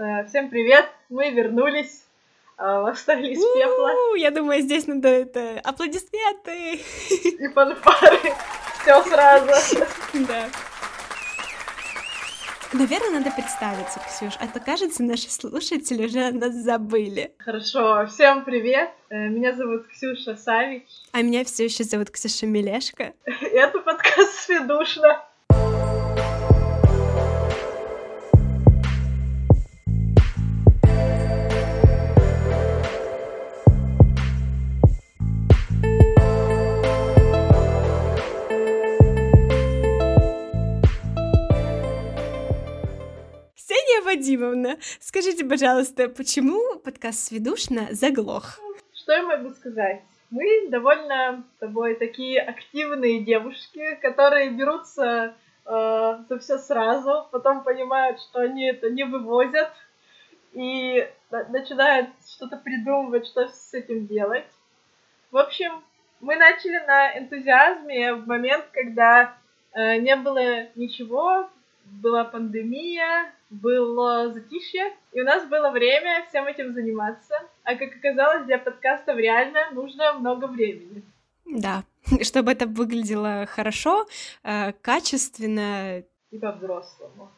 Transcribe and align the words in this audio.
Э, 0.00 0.24
всем 0.24 0.48
привет! 0.48 0.86
Мы 1.10 1.28
вернулись. 1.28 2.06
Э, 2.56 2.80
восстали 2.80 3.32
из 3.32 3.38
пепла. 3.38 4.16
Я 4.16 4.30
думаю, 4.30 4.62
здесь 4.62 4.86
надо 4.86 5.08
это 5.08 5.60
аплодисменты. 5.62 6.80
И 7.10 7.48
фанфары. 7.48 8.32
Все 8.80 9.02
сразу. 9.02 9.84
Да. 10.26 10.48
Наверное, 12.72 13.18
надо 13.18 13.30
представиться, 13.32 14.00
Ксюш, 14.06 14.34
а 14.40 14.46
то, 14.46 14.60
кажется, 14.60 15.02
наши 15.02 15.28
слушатели 15.28 16.06
уже 16.06 16.30
нас 16.30 16.54
забыли. 16.54 17.34
Хорошо, 17.38 18.06
всем 18.06 18.44
привет. 18.44 18.90
Э, 19.10 19.28
меня 19.28 19.52
зовут 19.52 19.86
Ксюша 19.88 20.34
Савич. 20.34 20.88
А 21.12 21.20
меня 21.20 21.44
все 21.44 21.66
еще 21.66 21.84
зовут 21.84 22.10
Ксюша 22.10 22.46
Мелешка. 22.46 23.12
И 23.26 23.44
это 23.52 23.80
подкаст 23.80 24.32
«Сведушно». 24.46 25.22
Вадимовна, 44.10 44.76
скажите, 44.98 45.44
пожалуйста, 45.44 46.08
почему 46.08 46.80
подкаст 46.80 47.28
«Сведушно» 47.28 47.86
заглох? 47.92 48.58
Что 48.92 49.12
я 49.12 49.22
могу 49.22 49.50
сказать? 49.50 50.02
Мы 50.30 50.68
довольно 50.68 51.44
с 51.54 51.60
тобой 51.60 51.94
такие 51.94 52.40
активные 52.40 53.22
девушки, 53.22 53.94
которые 54.02 54.50
берутся 54.50 55.36
э, 55.64 56.18
за 56.28 56.38
все 56.40 56.58
сразу, 56.58 57.28
потом 57.30 57.62
понимают, 57.62 58.20
что 58.20 58.40
они 58.40 58.68
это 58.68 58.90
не 58.90 59.04
вывозят, 59.04 59.70
и 60.54 61.08
начинают 61.30 62.10
что-то 62.26 62.56
придумывать, 62.56 63.28
что 63.28 63.46
с 63.46 63.72
этим 63.74 64.08
делать. 64.08 64.50
В 65.30 65.36
общем, 65.36 65.84
мы 66.18 66.34
начали 66.34 66.84
на 66.84 67.16
энтузиазме 67.16 68.14
в 68.14 68.26
момент, 68.26 68.64
когда 68.72 69.36
э, 69.72 69.98
не 69.98 70.16
было 70.16 70.66
ничего, 70.74 71.48
была 71.84 72.24
пандемия, 72.24 73.32
было 73.50 74.32
затишье, 74.32 74.96
и 75.12 75.20
у 75.20 75.24
нас 75.24 75.46
было 75.48 75.70
время 75.70 76.24
всем 76.28 76.46
этим 76.46 76.72
заниматься. 76.72 77.34
А 77.64 77.74
как 77.74 77.96
оказалось, 77.96 78.46
для 78.46 78.58
подкастов 78.58 79.16
реально 79.16 79.70
нужно 79.72 80.14
много 80.14 80.46
времени. 80.46 81.02
Да, 81.44 81.84
чтобы 82.22 82.52
это 82.52 82.66
выглядело 82.66 83.46
хорошо, 83.46 84.06
э, 84.44 84.72
качественно. 84.80 86.02
И 86.30 86.38
по-взрослому. 86.38 87.30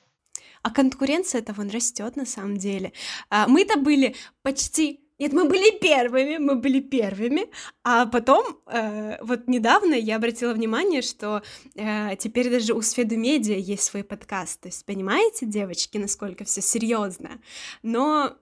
А 0.63 0.71
конкуренция 0.71 1.41
это 1.41 1.53
вон 1.55 1.71
растет 1.71 2.15
на 2.15 2.27
самом 2.27 2.57
деле. 2.57 2.93
А 3.31 3.49
мы-то 3.49 3.79
были 3.79 4.15
почти 4.43 5.02
нет, 5.23 5.33
мы 5.33 5.45
были 5.45 5.79
первыми, 5.79 6.39
мы 6.39 6.57
были 6.57 6.81
первыми, 6.81 7.49
а 7.85 8.07
потом, 8.07 8.45
э, 8.67 9.19
вот 9.23 9.47
недавно 9.47 9.95
я 9.95 10.17
обратила 10.17 10.53
внимание, 10.53 11.01
что 11.01 11.43
э, 11.77 12.17
теперь 12.17 12.51
даже 12.51 12.75
у 12.75 12.83
Сфеду 12.83 13.17
Медиа 13.17 13.57
есть 13.57 13.85
свой 13.85 14.03
подкаст, 14.03 14.63
то 14.63 14.69
есть 14.69 14.85
понимаете, 14.85 15.47
девочки, 15.47 15.97
насколько 15.97 16.43
все 16.43 16.61
серьезно, 16.61 17.41
но 17.85 18.33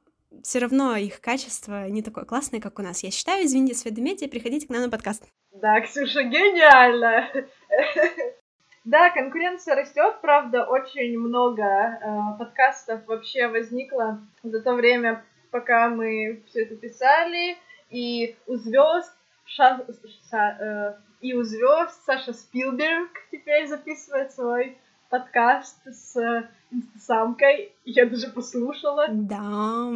все 0.43 0.59
равно 0.61 0.97
их 0.97 1.21
качество 1.21 1.87
не 1.91 2.03
такое 2.03 2.25
классное, 2.25 2.61
как 2.61 2.79
у 2.79 2.83
нас. 2.83 3.03
Я 3.03 3.11
считаю, 3.11 3.45
извините, 3.45 3.75
Сфеду 3.75 4.01
Медиа, 4.01 4.29
приходите 4.29 4.67
к 4.67 4.71
нам 4.71 4.83
на 4.83 4.89
подкаст. 4.89 5.25
Да, 5.53 5.83
Ксюша, 5.83 6.23
гениально! 6.23 7.29
Да, 8.85 9.11
конкуренция 9.11 9.77
растет, 9.77 10.23
правда, 10.23 10.65
очень 10.65 11.19
много 11.19 11.63
э, 11.63 12.39
подкастов 12.39 13.07
вообще 13.07 13.47
возникло 13.47 14.21
за 14.43 14.63
то 14.63 14.73
время, 14.73 15.23
пока 15.51 15.89
мы 15.89 16.43
все 16.47 16.63
это 16.63 16.77
писали, 16.77 17.57
и 17.91 18.37
у 18.47 18.57
звезд 18.57 19.13
Ша... 19.45 19.85
Ша... 20.31 20.57
Э, 20.61 20.95
и 21.21 21.35
у 21.35 21.43
звезд 21.43 22.01
Саша 22.07 22.33
Спилберг 22.33 23.11
теперь 23.31 23.67
записывает 23.67 24.33
свой 24.33 24.79
подкаст 25.11 25.77
с 25.85 26.49
инстасамкой. 26.71 27.73
Я 27.85 28.07
даже 28.07 28.29
послушала. 28.29 29.09
Да. 29.11 29.91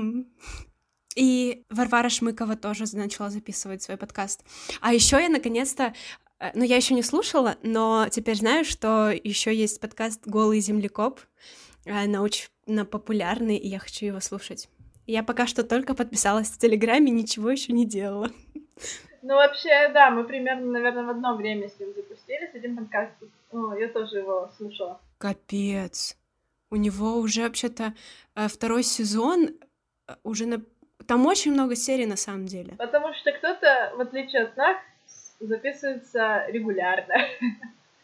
И 1.14 1.64
Варвара 1.70 2.09
Шмыкова 2.09 2.56
тоже 2.56 2.84
начала 2.94 3.31
записывать 3.31 3.82
свой 3.82 3.97
подкаст. 3.97 4.44
А 4.81 4.93
еще 4.93 5.20
я 5.22 5.28
наконец-то 5.28 5.94
э, 6.41 6.50
ну, 6.54 6.64
я 6.64 6.76
еще 6.76 6.94
не 6.94 7.03
слушала, 7.03 7.56
но 7.62 8.09
теперь 8.10 8.37
знаю, 8.37 8.64
что 8.64 9.10
еще 9.10 9.54
есть 9.54 9.81
подкаст 9.81 10.26
Голый 10.26 10.60
землекоп. 10.60 11.20
Научно 11.87 12.84
популярный, 12.84 13.56
и 13.56 13.69
я 13.69 13.78
хочу 13.78 14.06
его 14.06 14.20
слушать. 14.20 14.69
Я 15.06 15.22
пока 15.22 15.47
что 15.47 15.65
только 15.65 15.94
подписалась 15.94 16.48
в 16.48 16.59
Телеграме, 16.59 17.10
ничего 17.10 17.50
еще 17.50 17.72
не 17.72 17.87
делала. 17.87 18.31
Ну, 19.22 19.34
вообще, 19.37 19.88
да, 19.94 20.10
мы 20.10 20.25
примерно, 20.25 20.70
наверное, 20.70 21.04
в 21.04 21.10
одно 21.10 21.34
время 21.37 21.69
с 21.69 21.81
ним 21.81 21.94
запустили, 21.94 22.50
с 22.53 22.54
этим 22.54 22.76
подкастом. 22.76 23.31
Ну, 23.53 23.75
я 23.78 23.88
тоже 23.88 24.19
его 24.19 24.50
слушала. 24.56 25.00
Капец. 25.19 26.16
У 26.70 26.76
него 26.76 27.16
уже 27.16 27.43
вообще-то 27.43 27.94
э, 28.34 28.48
второй 28.48 28.82
сезон 28.82 29.48
э, 30.09 30.14
уже 30.25 30.47
на... 30.47 30.60
Там 31.06 31.25
очень 31.26 31.53
много 31.53 31.75
серий 31.75 32.04
на 32.04 32.16
самом 32.16 32.47
деле. 32.47 32.75
Потому 32.76 33.14
что 33.14 33.32
кто-то, 33.32 33.93
в 33.97 34.00
отличие 34.00 34.43
от 34.43 34.56
нас, 34.56 34.76
записывается 35.41 36.47
регулярно. 36.48 37.14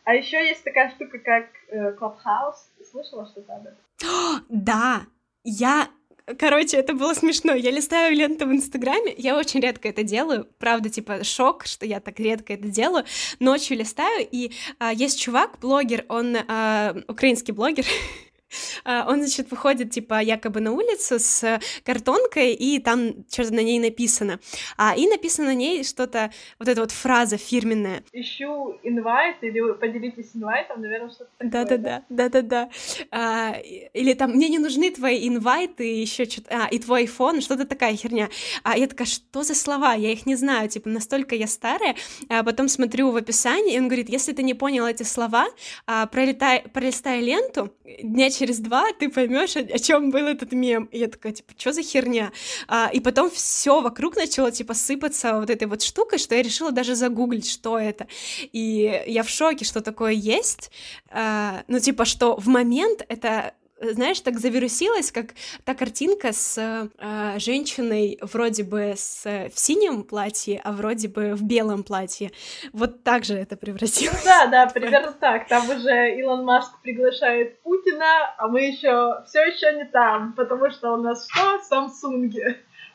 А 0.05 0.15
еще 0.15 0.39
есть 0.49 0.65
такая 0.65 0.91
штука, 0.91 1.19
как 1.19 1.45
э, 1.69 1.93
Clubhouse. 1.93 2.57
Ты 2.79 2.85
слышала 2.85 3.27
что-то 3.27 3.55
об 3.55 3.67
этом? 3.67 3.79
Да, 4.49 5.03
я 5.45 5.89
Короче, 6.39 6.77
это 6.77 6.95
было 6.95 7.15
смешно. 7.15 7.55
Я 7.55 7.71
листаю 7.71 8.15
ленту 8.15 8.47
в 8.47 8.53
Инстаграме, 8.53 9.15
я 9.17 9.37
очень 9.37 9.61
редко 9.61 9.89
это 9.89 10.03
делаю, 10.03 10.47
правда, 10.59 10.89
типа 10.89 11.25
шок, 11.25 11.67
что 11.67 11.87
я 11.87 12.01
так 12.01 12.19
редко 12.21 12.53
это 12.53 12.69
делаю. 12.69 13.05
Ночью 13.39 13.77
листаю, 13.77 14.27
и 14.31 14.53
а, 14.79 14.93
есть 14.93 15.21
чувак, 15.21 15.59
блогер, 15.61 16.05
он 16.09 16.37
а, 16.49 16.97
украинский 17.09 17.53
блогер, 17.53 17.85
он, 18.85 19.21
значит, 19.21 19.51
выходит, 19.51 19.91
типа, 19.91 20.21
якобы 20.23 20.61
на 20.61 20.73
улицу 20.73 21.19
с 21.19 21.61
картонкой, 21.85 22.53
и 22.55 22.79
там 22.79 23.25
что-то 23.31 23.55
на 23.55 23.61
ней 23.61 23.79
написано. 23.79 24.41
А, 24.77 24.95
и 24.97 25.07
написано 25.07 25.49
на 25.49 25.55
ней 25.55 25.85
что-то, 25.85 26.31
вот 26.59 26.69
эта 26.69 26.81
вот 26.81 26.91
фраза 26.91 27.37
фирменная. 27.37 28.03
Ищу 28.13 28.79
инвайт, 28.83 29.37
или 29.43 29.73
поделитесь 29.75 30.31
инвайтом, 30.35 30.81
наверное, 30.83 31.11
что-то 31.11 31.31
Да-да-да, 31.41 32.05
да-да-да. 32.09 32.71
А, 33.11 33.57
или 33.95 34.15
там, 34.15 34.33
мне 34.33 34.49
не 34.49 34.59
нужны 34.59 34.91
твои 34.91 35.29
инвайты, 35.29 36.01
еще 36.01 36.25
что-то, 36.25 36.65
а, 36.65 36.69
и 36.69 36.79
твой 36.79 37.05
iPhone, 37.05 37.41
что-то 37.41 37.67
такая 37.67 37.97
херня. 37.97 38.29
А 38.63 38.77
я 38.77 38.87
такая, 38.87 39.07
что 39.07 39.43
за 39.43 39.55
слова? 39.55 39.95
Я 39.95 40.13
их 40.13 40.27
не 40.27 40.37
знаю, 40.37 40.69
типа, 40.69 40.89
настолько 40.89 41.35
я 41.35 41.47
старая. 41.47 41.97
А 42.29 42.43
потом 42.43 42.69
смотрю 42.69 43.11
в 43.11 43.17
описании, 43.17 43.75
и 43.75 43.79
он 43.79 43.89
говорит, 43.89 44.09
если 44.09 44.33
ты 44.33 44.43
не 44.43 44.55
понял 44.55 44.87
эти 44.87 45.03
слова, 45.03 45.49
а, 45.87 46.07
пролетай, 46.07 46.63
пролистай 46.63 47.21
ленту, 47.21 47.73
дня 48.03 48.31
через 48.41 48.59
два 48.59 48.87
ты 48.99 49.11
поймешь, 49.11 49.57
о, 49.57 49.61
о 49.61 49.79
чем 49.79 50.11
был 50.11 50.27
этот 50.27 50.53
мем. 50.53 50.85
И 50.93 50.99
я 50.99 51.09
такая, 51.09 51.33
типа, 51.33 51.53
что 51.59 51.73
за 51.73 51.83
херня? 51.83 52.33
А, 52.69 52.91
и 52.91 52.99
потом 53.01 53.31
все 53.31 53.83
вокруг 53.83 54.17
начало, 54.17 54.51
типа, 54.51 54.73
сыпаться 54.73 55.39
вот 55.39 55.51
этой 55.51 55.69
вот 55.69 55.83
штукой, 55.83 56.19
что 56.19 56.35
я 56.35 56.43
решила 56.43 56.73
даже 56.73 56.95
загуглить, 56.95 57.51
что 57.51 57.79
это. 57.79 58.07
И 58.53 59.05
я 59.07 59.23
в 59.23 59.29
шоке, 59.29 59.67
что 59.67 59.83
такое 59.83 60.13
есть. 60.13 60.71
А, 61.11 61.65
ну, 61.69 61.79
типа, 61.79 62.07
что 62.07 62.37
в 62.37 62.49
момент 62.49 63.05
это 63.09 63.53
знаешь, 63.81 64.21
так 64.21 64.39
завирусилась, 64.39 65.11
как 65.11 65.35
та 65.65 65.75
картинка 65.75 66.33
с 66.33 66.59
э, 66.59 67.39
женщиной 67.39 68.19
вроде 68.21 68.63
бы 68.63 68.95
с, 68.97 69.25
в 69.25 69.59
синем 69.59 70.05
платье, 70.05 70.61
а 70.65 70.73
вроде 70.73 71.09
бы 71.09 71.35
в 71.35 71.43
белом 71.43 71.83
платье. 71.83 72.31
Вот 72.73 73.03
так 73.03 73.25
же 73.25 73.35
это 73.35 73.57
превратилось. 73.57 74.13
Ну, 74.13 74.21
да, 74.25 74.47
да, 74.47 74.67
примерно 74.75 75.13
так. 75.13 75.49
Там 75.49 75.69
уже 75.71 76.19
Илон 76.19 76.45
Маск 76.45 76.81
приглашает 76.83 77.61
Путина, 77.63 78.35
а 78.37 78.49
мы 78.49 78.63
еще 78.63 79.23
все 79.27 79.41
еще 79.47 79.77
не 79.77 79.85
там, 79.85 80.35
потому 80.35 80.71
что 80.71 80.93
у 80.93 80.97
нас 80.97 81.27
что? 81.29 81.61
Samsung. 81.71 82.31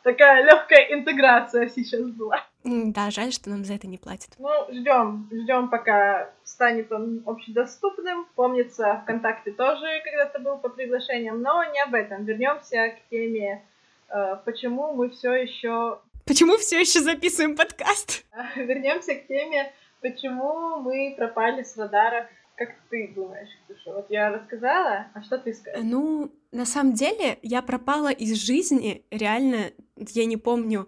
Такая 0.06 0.44
легкая 0.44 0.94
интеграция 0.94 1.68
сейчас 1.68 2.04
была. 2.12 2.46
Да, 2.64 3.10
жаль, 3.10 3.32
что 3.32 3.50
нам 3.50 3.66
за 3.66 3.74
это 3.74 3.88
не 3.88 3.98
платят. 3.98 4.30
Ну, 4.38 4.50
ждем, 4.72 5.28
ждем, 5.32 5.68
пока 5.68 6.30
станет 6.44 6.92
он 6.92 7.24
общедоступным. 7.26 8.28
Помнится, 8.36 9.02
ВКонтакте 9.02 9.50
тоже 9.50 9.88
когда-то 10.04 10.38
был 10.38 10.60
по 10.60 10.70
приглашениям, 10.70 11.42
но 11.42 11.64
не 11.64 11.82
об 11.82 11.96
этом. 11.96 12.24
Вернемся 12.24 12.90
к 12.90 13.10
теме, 13.10 13.64
э, 14.10 14.38
почему 14.46 14.94
мы 14.94 15.10
все 15.10 15.34
еще... 15.34 15.98
Почему 16.28 16.58
все 16.58 16.82
еще 16.82 17.00
записываем 17.00 17.56
подкаст? 17.56 18.26
Вернемся 18.56 19.16
к 19.16 19.26
теме, 19.26 19.74
почему 20.02 20.82
мы 20.82 21.16
пропали 21.18 21.64
с 21.64 21.76
радаров. 21.78 22.28
Как 22.58 22.76
ты 22.92 23.12
думаешь, 23.16 23.50
Ксюша? 23.68 23.92
Вот 23.92 24.06
я 24.10 24.30
рассказала, 24.30 25.08
а 25.16 25.24
что 25.24 25.40
ты 25.40 25.52
скажешь? 25.52 25.82
Ну, 25.84 26.32
на 26.56 26.66
самом 26.66 26.94
деле, 26.94 27.38
я 27.44 27.62
пропала 27.62 28.12
из 28.12 28.38
жизни 28.38 29.04
реально 29.12 29.72
я 29.98 30.26
не 30.26 30.38
помню 30.38 30.88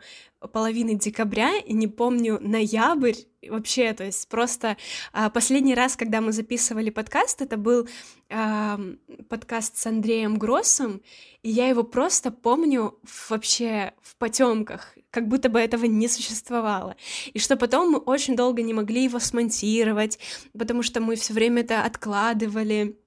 половины 0.54 0.96
декабря 0.96 1.58
и 1.58 1.74
не 1.74 1.88
помню 1.88 2.40
ноябрь 2.42 3.16
вообще, 3.48 3.94
то 3.94 4.06
есть 4.06 4.28
просто 4.30 4.78
а, 5.12 5.30
последний 5.30 5.76
раз, 5.76 5.98
когда 5.98 6.22
мы 6.22 6.32
записывали 6.32 6.90
подкаст, 6.90 7.42
это 7.42 7.58
был 7.58 7.88
а, 8.30 8.80
подкаст 9.30 9.78
с 9.78 9.86
Андреем 9.86 10.38
Гроссом, 10.38 11.02
и 11.44 11.50
я 11.50 11.68
его 11.68 11.84
просто 11.84 12.32
помню 12.32 12.98
вообще 13.30 13.94
в 14.02 14.16
потемках, 14.16 14.96
как 15.12 15.28
будто 15.28 15.50
бы 15.50 15.60
этого 15.60 15.86
не 15.86 16.08
существовало. 16.08 16.96
И 17.34 17.40
что 17.40 17.58
потом 17.58 17.92
мы 17.92 17.98
очень 17.98 18.36
долго 18.36 18.62
не 18.62 18.74
могли 18.74 19.04
его 19.04 19.20
смонтировать, 19.20 20.18
потому 20.58 20.82
что 20.82 21.02
мы 21.02 21.16
все 21.16 21.34
время 21.34 21.62
это 21.62 21.84
откладывали. 21.84 22.98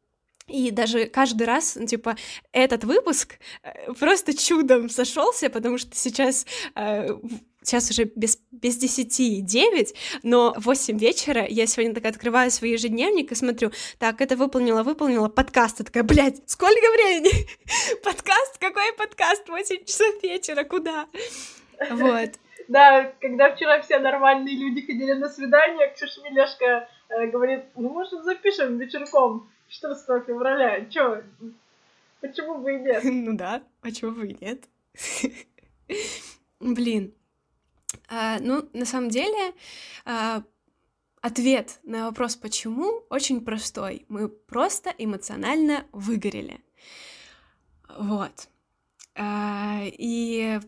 И 0.51 0.71
даже 0.71 1.07
каждый 1.07 1.47
раз, 1.47 1.77
ну, 1.77 1.87
типа, 1.87 2.17
этот 2.53 2.85
выпуск 2.85 3.39
э, 3.63 3.93
просто 3.95 4.37
чудом 4.37 4.89
сошелся, 4.89 5.49
потому 5.51 5.79
что 5.79 5.95
сейчас 5.97 6.47
э, 6.75 7.09
сейчас 7.63 7.91
уже 7.91 8.05
без, 8.05 8.39
без 8.51 8.77
10 8.77 9.45
9, 9.45 9.95
но 10.23 10.55
в 10.57 10.65
8 10.65 10.99
вечера 10.99 11.47
я 11.49 11.67
сегодня 11.67 11.95
так 11.95 12.07
открываю 12.07 12.51
свой 12.51 12.71
ежедневник 12.71 13.33
и 13.33 13.35
смотрю, 13.35 13.71
так, 13.99 14.21
это 14.21 14.37
выполнила, 14.37 14.83
выполнила, 14.83 15.29
подкаст, 15.29 15.81
я 15.81 15.85
такая, 15.85 16.03
блядь, 16.03 16.43
сколько 16.47 16.91
времени? 16.95 17.47
подкаст? 18.03 18.59
Какой 18.59 18.93
подкаст? 18.97 19.49
8 19.49 19.85
часов 19.85 20.23
вечера, 20.23 20.65
куда? 20.65 21.07
Вот. 21.91 22.31
Да, 22.69 23.13
когда 23.21 23.55
вчера 23.55 23.81
все 23.83 23.99
нормальные 23.99 24.57
люди 24.57 24.83
ходили 24.83 25.13
на 25.13 25.29
свидание, 25.29 25.93
Ксюша 25.95 26.21
Милешка 26.23 26.89
э, 27.09 27.27
говорит, 27.27 27.65
ну, 27.75 27.89
может, 27.89 28.23
запишем 28.23 28.79
вечерком 28.79 29.51
14 29.71 30.27
февраля, 30.27 30.85
чё, 30.87 31.23
почему 32.21 32.59
бы 32.59 32.75
и 32.75 32.81
нет? 32.81 33.05
Ну 33.05 33.37
да, 33.37 33.63
почему 33.81 34.13
бы 34.13 34.29
и 34.29 34.37
нет? 34.45 34.69
Блин, 36.61 37.15
а, 38.09 38.39
ну, 38.41 38.69
на 38.73 38.85
самом 38.85 39.11
деле, 39.11 39.55
а, 40.05 40.43
ответ 41.21 41.79
на 41.85 42.07
вопрос 42.07 42.37
«почему» 42.37 43.05
очень 43.11 43.45
простой. 43.45 44.05
Мы 44.09 44.29
просто 44.29 44.93
эмоционально 44.99 45.87
выгорели. 45.93 46.61
Вот. 47.97 48.49
А, 49.15 49.83
и 49.85 50.61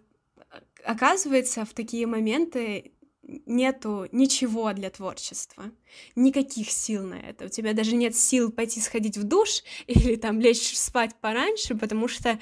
оказывается, 0.84 1.64
в 1.64 1.74
такие 1.74 2.06
моменты 2.06 2.91
нету 3.52 4.08
ничего 4.10 4.72
для 4.72 4.90
творчества, 4.90 5.70
никаких 6.16 6.70
сил 6.70 7.04
на 7.04 7.14
это. 7.14 7.44
У 7.44 7.48
тебя 7.48 7.72
даже 7.72 7.94
нет 7.94 8.16
сил 8.16 8.50
пойти 8.50 8.80
сходить 8.80 9.16
в 9.16 9.24
душ 9.24 9.62
или 9.86 10.16
там 10.16 10.40
лечь 10.40 10.76
спать 10.76 11.14
пораньше, 11.20 11.74
потому 11.74 12.08
что 12.08 12.38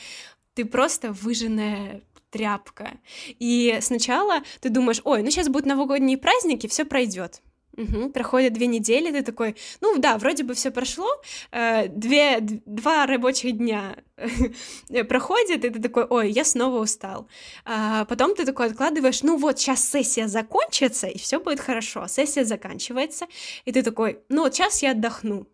ты 0.54 0.64
просто 0.64 1.12
выжженная 1.12 2.02
тряпка. 2.30 2.92
И 3.38 3.78
сначала 3.82 4.42
ты 4.60 4.70
думаешь, 4.70 5.00
ой, 5.04 5.22
ну 5.22 5.30
сейчас 5.30 5.48
будут 5.48 5.66
новогодние 5.66 6.16
праздники, 6.16 6.66
все 6.66 6.84
пройдет. 6.84 7.42
Угу. 7.76 8.10
Проходят 8.10 8.52
две 8.52 8.66
недели, 8.66 9.12
ты 9.12 9.22
такой, 9.22 9.56
ну 9.80 9.98
да, 9.98 10.18
вроде 10.18 10.42
бы 10.42 10.54
все 10.54 10.70
прошло, 10.70 11.08
э, 11.52 11.88
две, 11.88 12.40
два 12.40 13.06
рабочих 13.06 13.56
дня 13.56 13.96
проходит, 15.08 15.64
и 15.64 15.70
ты 15.70 15.80
такой, 15.80 16.04
ой, 16.04 16.30
я 16.30 16.44
снова 16.44 16.80
устал. 16.80 17.28
А 17.64 18.04
потом 18.06 18.34
ты 18.34 18.44
такой 18.44 18.66
откладываешь, 18.66 19.22
ну 19.22 19.36
вот, 19.36 19.58
сейчас 19.58 19.88
сессия 19.88 20.28
закончится, 20.28 21.06
и 21.06 21.18
все 21.18 21.38
будет 21.38 21.60
хорошо. 21.60 22.06
Сессия 22.08 22.44
заканчивается, 22.44 23.26
и 23.64 23.72
ты 23.72 23.82
такой, 23.82 24.18
ну 24.28 24.42
вот 24.42 24.54
сейчас 24.54 24.82
я 24.82 24.90
отдохну. 24.90 25.46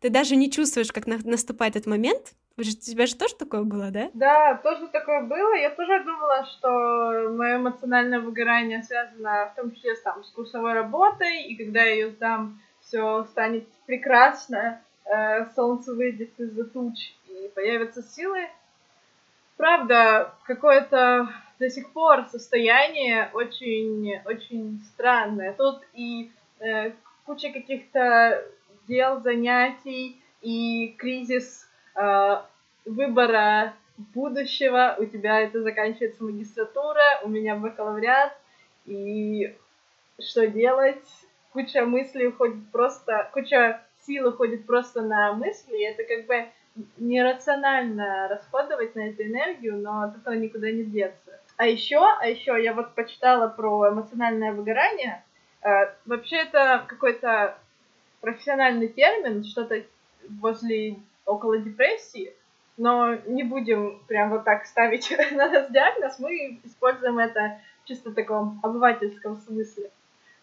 Ты 0.00 0.10
даже 0.10 0.34
не 0.36 0.50
чувствуешь, 0.50 0.90
как 0.90 1.06
на- 1.06 1.20
наступает 1.24 1.76
этот 1.76 1.86
момент, 1.86 2.34
у 2.56 2.62
тебя 2.62 3.06
же 3.06 3.16
тоже 3.16 3.34
такое 3.34 3.62
было, 3.62 3.90
да? 3.90 4.10
Да, 4.14 4.54
тоже 4.62 4.86
такое 4.88 5.22
было. 5.22 5.54
Я 5.54 5.70
тоже 5.70 6.04
думала, 6.04 6.46
что 6.46 6.68
мое 7.36 7.56
эмоциональное 7.56 8.20
выгорание 8.20 8.82
связано 8.82 9.50
в 9.52 9.56
том 9.56 9.72
числе 9.72 9.94
там, 9.96 10.22
с 10.22 10.30
курсовой 10.30 10.74
работой, 10.74 11.44
и 11.44 11.56
когда 11.56 11.82
я 11.82 11.94
ее 11.94 12.10
сдам, 12.10 12.60
все 12.80 13.24
станет 13.30 13.66
прекрасно, 13.86 14.80
э, 15.04 15.46
солнце 15.54 15.94
выйдет 15.94 16.38
из-за 16.38 16.64
туч 16.64 17.14
и 17.28 17.50
появятся 17.54 18.02
силы. 18.02 18.48
Правда, 19.56 20.34
какое-то 20.44 21.28
до 21.58 21.70
сих 21.70 21.92
пор 21.92 22.26
состояние 22.30 23.30
очень, 23.32 24.20
очень 24.24 24.82
странное. 24.92 25.52
Тут 25.52 25.82
и 25.94 26.32
э, 26.58 26.92
куча 27.24 27.50
каких-то 27.50 28.44
дел, 28.88 29.20
занятий, 29.20 30.20
и 30.42 30.88
кризис 30.98 31.68
выбора 32.84 33.74
будущего, 33.96 34.96
у 34.98 35.04
тебя 35.04 35.40
это 35.40 35.62
заканчивается 35.62 36.24
магистратура, 36.24 37.20
у 37.22 37.28
меня 37.28 37.56
бакалавриат, 37.56 38.32
и 38.86 39.56
что 40.20 40.46
делать? 40.46 41.06
Куча 41.52 41.84
мыслей 41.84 42.28
уходит 42.28 42.70
просто, 42.72 43.30
куча 43.32 43.80
сил 44.06 44.28
уходит 44.28 44.66
просто 44.66 45.02
на 45.02 45.32
мысли, 45.34 45.76
и 45.76 45.84
это 45.84 46.02
как 46.04 46.26
бы 46.26 46.48
нерационально 46.96 48.28
расходовать 48.28 48.94
на 48.94 49.08
эту 49.08 49.22
энергию, 49.24 49.76
но 49.78 50.02
от 50.02 50.16
этого 50.16 50.34
никуда 50.34 50.70
не 50.70 50.84
деться. 50.84 51.40
А 51.56 51.66
еще, 51.66 51.98
а 51.98 52.26
еще 52.26 52.60
я 52.62 52.72
вот 52.72 52.94
почитала 52.94 53.48
про 53.48 53.90
эмоциональное 53.90 54.52
выгорание. 54.52 55.22
Э, 55.62 55.92
вообще 56.06 56.36
это 56.36 56.84
какой-то 56.88 57.58
профессиональный 58.20 58.88
термин, 58.88 59.44
что-то 59.44 59.82
возле 60.40 60.96
около 61.26 61.58
депрессии, 61.58 62.34
но 62.76 63.14
не 63.26 63.42
будем 63.42 64.00
прям 64.06 64.30
вот 64.30 64.44
так 64.44 64.66
ставить 64.66 65.10
на 65.32 65.48
нас 65.48 65.70
диагноз, 65.70 66.18
мы 66.18 66.60
используем 66.64 67.18
это 67.18 67.60
чисто 67.84 68.10
в 68.10 68.14
таком 68.14 68.60
обывательском 68.62 69.36
смысле. 69.38 69.90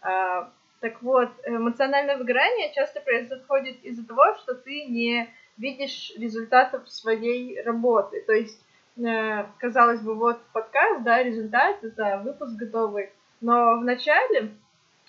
А, 0.02 0.50
так 0.80 1.02
вот, 1.02 1.30
эмоциональное 1.44 2.16
выгорание 2.16 2.72
часто 2.74 3.00
происходит 3.00 3.82
из-за 3.84 4.06
того, 4.06 4.36
что 4.38 4.54
ты 4.54 4.84
не 4.84 5.28
видишь 5.58 6.12
результатов 6.16 6.88
своей 6.88 7.60
работы. 7.62 8.22
То 8.26 8.32
есть, 8.32 8.58
э, 8.96 9.44
казалось 9.58 10.00
бы, 10.00 10.14
вот 10.14 10.40
подкаст, 10.54 11.02
да, 11.02 11.22
результат, 11.22 11.84
это 11.84 12.22
выпуск 12.24 12.52
готовый. 12.56 13.10
Но 13.42 13.76
вначале, 13.78 14.52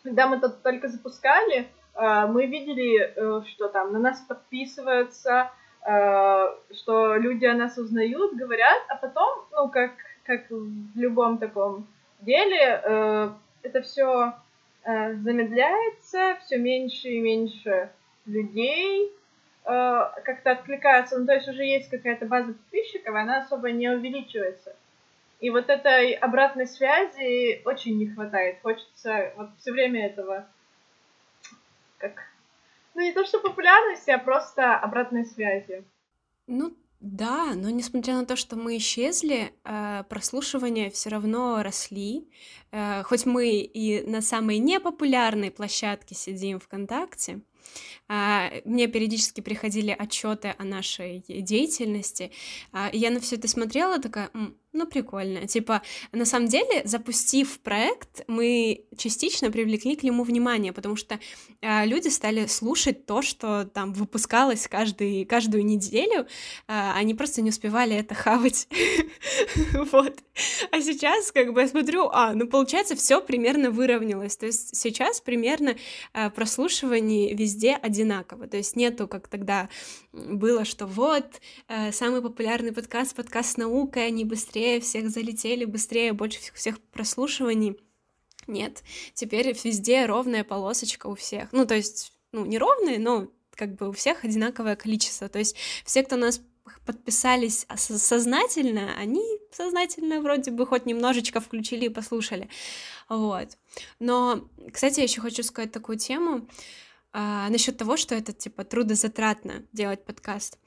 когда 0.03 0.27
мы 0.27 0.41
только 0.41 0.89
запускали, 0.89 1.69
э, 1.95 2.25
мы 2.27 2.47
видели, 2.47 3.13
э, 3.15 3.41
что 3.47 3.69
там 3.69 3.93
на 3.93 3.99
нас 3.99 4.19
подписываются, 4.27 5.51
что 5.83 7.15
люди 7.15 7.45
о 7.45 7.55
нас 7.55 7.77
узнают, 7.77 8.35
говорят, 8.35 8.83
а 8.87 8.95
потом, 8.95 9.45
ну, 9.51 9.69
как, 9.69 9.91
как 10.23 10.49
в 10.49 10.91
любом 10.95 11.39
таком 11.39 11.87
деле, 12.19 12.81
э, 12.83 13.29
это 13.63 13.81
все 13.81 14.33
э, 14.83 15.15
замедляется, 15.15 16.37
все 16.45 16.57
меньше 16.57 17.09
и 17.09 17.19
меньше 17.19 17.89
людей 18.25 19.11
как-то 19.63 20.53
откликаются, 20.53 21.19
ну, 21.19 21.27
то 21.27 21.33
есть 21.33 21.47
уже 21.47 21.63
есть 21.63 21.87
какая-то 21.91 22.25
база 22.25 22.53
подписчиков, 22.53 23.13
она 23.13 23.43
особо 23.43 23.71
не 23.71 23.89
увеличивается. 23.89 24.75
И 25.39 25.51
вот 25.51 25.69
этой 25.69 26.13
обратной 26.13 26.65
связи 26.65 27.61
очень 27.63 27.97
не 27.99 28.07
хватает. 28.07 28.57
Хочется 28.63 29.33
вот 29.35 29.49
все 29.59 29.71
время 29.71 30.07
этого 30.07 30.47
как 31.97 32.30
ну, 32.93 33.01
не 33.01 33.13
то, 33.13 33.25
что 33.25 33.39
популярности, 33.39 34.11
а 34.11 34.17
просто 34.17 34.75
обратной 34.75 35.25
связи. 35.25 35.85
Ну, 36.47 36.75
да, 36.99 37.53
но 37.55 37.69
несмотря 37.69 38.15
на 38.15 38.25
то, 38.25 38.35
что 38.35 38.55
мы 38.55 38.77
исчезли, 38.77 39.53
э, 39.63 40.03
прослушивания 40.07 40.91
все 40.91 41.09
равно 41.09 41.63
росли. 41.63 42.29
Э, 42.71 43.01
хоть 43.03 43.25
мы 43.25 43.61
и 43.61 44.07
на 44.07 44.21
самой 44.21 44.59
непопулярной 44.59 45.49
площадке 45.49 46.13
сидим 46.13 46.59
ВКонтакте, 46.59 47.41
а, 48.07 48.51
мне 48.65 48.87
периодически 48.87 49.41
приходили 49.41 49.95
отчеты 49.97 50.53
о 50.57 50.63
нашей 50.63 51.23
деятельности, 51.27 52.31
а, 52.71 52.89
я 52.91 53.09
на 53.09 53.19
все 53.19 53.37
это 53.37 53.47
смотрела, 53.47 53.99
такая, 53.99 54.29
ну, 54.73 54.87
прикольно. 54.87 55.47
Типа, 55.47 55.81
на 56.13 56.23
самом 56.23 56.47
деле, 56.47 56.81
запустив 56.85 57.59
проект, 57.59 58.23
мы 58.27 58.85
частично 58.97 59.51
привлекли 59.51 59.97
к 59.97 60.03
нему 60.03 60.23
внимание, 60.23 60.71
потому 60.71 60.95
что 60.95 61.19
э, 61.61 61.85
люди 61.85 62.07
стали 62.07 62.45
слушать 62.45 63.05
то, 63.05 63.21
что 63.21 63.65
там 63.65 63.91
выпускалось 63.91 64.69
каждый, 64.69 65.25
каждую 65.25 65.65
неделю, 65.65 66.21
э, 66.21 66.91
они 66.95 67.13
просто 67.13 67.41
не 67.41 67.49
успевали 67.49 67.95
это 67.95 68.15
хавать. 68.15 68.67
Вот. 69.91 70.19
А 70.71 70.81
сейчас, 70.81 71.31
как 71.31 71.53
бы, 71.53 71.61
я 71.61 71.67
смотрю, 71.67 72.09
а, 72.11 72.33
ну, 72.33 72.47
получается, 72.47 72.95
все 72.95 73.21
примерно 73.21 73.71
выровнялось. 73.71 74.37
То 74.37 74.45
есть 74.45 74.75
сейчас 74.75 75.19
примерно 75.19 75.75
э, 76.13 76.29
прослушивание 76.29 77.33
везде 77.33 77.73
одинаково. 77.73 78.47
То 78.47 78.57
есть 78.57 78.75
нету, 78.75 79.07
как 79.07 79.27
тогда 79.27 79.69
было, 80.13 80.65
что 80.65 80.85
вот, 80.85 81.25
э, 81.67 81.91
самый 81.91 82.21
популярный 82.21 82.71
подкаст, 82.71 83.15
подкаст 83.15 83.51
с 83.51 83.57
наукой, 83.57 84.07
они 84.07 84.23
быстрее 84.23 84.60
быстрее 84.61 84.79
всех 84.79 85.09
залетели, 85.09 85.65
быстрее, 85.65 86.13
больше 86.13 86.39
всех 86.53 86.79
прослушиваний. 86.79 87.77
Нет, 88.47 88.83
теперь 89.13 89.57
везде 89.63 90.05
ровная 90.05 90.43
полосочка 90.43 91.07
у 91.07 91.15
всех. 91.15 91.49
Ну, 91.51 91.65
то 91.65 91.75
есть, 91.75 92.13
ну, 92.31 92.45
не 92.45 92.59
ровная, 92.59 92.99
но 92.99 93.27
как 93.55 93.75
бы 93.75 93.89
у 93.89 93.91
всех 93.91 94.23
одинаковое 94.23 94.75
количество. 94.75 95.29
То 95.29 95.39
есть 95.39 95.55
все, 95.83 96.03
кто 96.03 96.15
нас 96.15 96.41
подписались 96.85 97.65
сознательно, 97.75 98.95
они 98.97 99.23
сознательно 99.51 100.21
вроде 100.21 100.51
бы 100.51 100.67
хоть 100.67 100.85
немножечко 100.85 101.39
включили 101.39 101.85
и 101.85 101.89
послушали. 101.89 102.47
Вот. 103.09 103.57
Но, 103.99 104.47
кстати, 104.71 104.99
я 104.99 105.03
еще 105.03 105.21
хочу 105.21 105.43
сказать 105.43 105.71
такую 105.71 105.97
тему 105.97 106.47
а, 107.13 107.49
насчет 107.49 107.77
того, 107.77 107.97
что 107.97 108.13
это 108.13 108.31
типа 108.31 108.63
трудозатратно 108.63 109.63
делать 109.73 110.05
подкаст. 110.05 110.59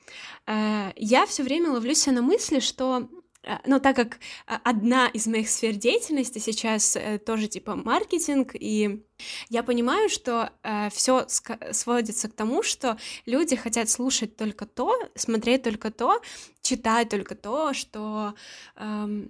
А, 0.46 0.92
я 0.96 1.26
все 1.26 1.44
время 1.44 1.70
ловлю 1.70 1.94
на 2.06 2.22
мысли, 2.22 2.58
что 2.60 3.08
а, 3.46 3.60
ну, 3.66 3.80
так 3.80 3.96
как 3.96 4.18
а, 4.46 4.60
одна 4.64 5.08
из 5.08 5.26
моих 5.26 5.48
сфер 5.48 5.74
деятельности 5.74 6.38
сейчас 6.38 6.96
э, 6.96 7.18
тоже 7.18 7.48
типа 7.48 7.76
маркетинг, 7.76 8.52
и 8.54 9.04
я 9.48 9.62
понимаю, 9.62 10.08
что 10.08 10.50
э, 10.62 10.88
все 10.90 11.26
сводится 11.28 12.28
к 12.28 12.34
тому, 12.34 12.62
что 12.62 12.96
люди 13.26 13.56
хотят 13.56 13.88
слушать 13.88 14.36
только 14.36 14.66
то, 14.66 14.94
смотреть 15.14 15.62
только 15.62 15.90
то, 15.90 16.20
читать 16.62 17.08
только 17.10 17.34
то, 17.34 17.74
что 17.74 18.34
э, 18.76 19.26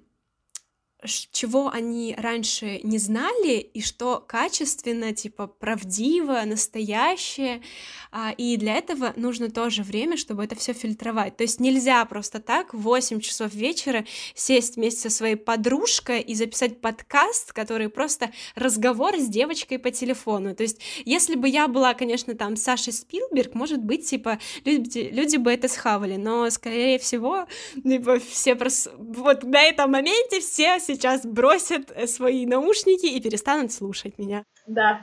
чего 1.06 1.68
они 1.68 2.14
раньше 2.16 2.80
не 2.82 2.98
знали 2.98 3.58
и 3.58 3.80
что 3.80 4.22
качественно, 4.26 5.12
типа 5.12 5.46
правдиво, 5.46 6.40
настоящее, 6.44 7.62
а, 8.10 8.32
и 8.36 8.56
для 8.56 8.76
этого 8.76 9.12
нужно 9.16 9.50
тоже 9.50 9.82
время, 9.82 10.16
чтобы 10.16 10.44
это 10.44 10.54
все 10.54 10.72
фильтровать. 10.72 11.36
То 11.36 11.42
есть 11.42 11.60
нельзя 11.60 12.04
просто 12.04 12.40
так 12.40 12.72
в 12.74 12.78
8 12.82 13.20
часов 13.20 13.52
вечера 13.54 14.04
сесть 14.34 14.76
вместе 14.76 15.10
со 15.10 15.10
своей 15.10 15.36
подружкой 15.36 16.20
и 16.20 16.34
записать 16.34 16.80
подкаст, 16.80 17.52
который 17.52 17.88
просто 17.88 18.30
разговор 18.54 19.16
с 19.18 19.26
девочкой 19.26 19.78
по 19.78 19.90
телефону. 19.90 20.54
То 20.54 20.62
есть 20.62 20.80
если 21.04 21.34
бы 21.34 21.48
я 21.48 21.68
была, 21.68 21.94
конечно, 21.94 22.34
там 22.34 22.56
Саша 22.56 22.92
Спилберг, 22.92 23.54
может 23.54 23.82
быть, 23.82 24.08
типа 24.08 24.38
люди, 24.64 25.10
люди 25.12 25.36
бы 25.36 25.52
это 25.52 25.68
схавали, 25.68 26.16
но 26.16 26.48
скорее 26.50 26.98
всего, 26.98 27.46
типа 27.82 28.20
все 28.20 28.54
просто 28.54 28.92
вот 28.96 29.42
на 29.44 29.62
этом 29.62 29.90
моменте 29.90 30.40
все 30.40 30.78
сейчас 30.94 31.26
бросят 31.26 31.90
э, 31.90 32.06
свои 32.06 32.46
наушники 32.46 33.06
и 33.06 33.20
перестанут 33.20 33.72
слушать 33.72 34.18
меня. 34.18 34.44
Да. 34.66 35.02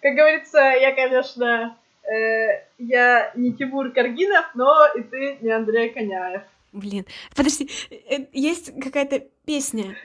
Как 0.00 0.14
говорится, 0.14 0.58
я, 0.58 0.94
конечно, 0.94 1.76
э, 2.04 2.64
я 2.78 3.32
не 3.36 3.52
Тимур 3.52 3.92
Каргинов, 3.92 4.50
но 4.54 4.86
и 4.96 5.02
ты 5.02 5.38
не 5.40 5.50
Андрей 5.50 5.90
Коняев. 5.90 6.42
Блин, 6.72 7.04
подожди, 7.36 7.68
э, 7.90 8.26
есть 8.32 8.72
какая-то 8.80 9.26
песня. 9.44 9.96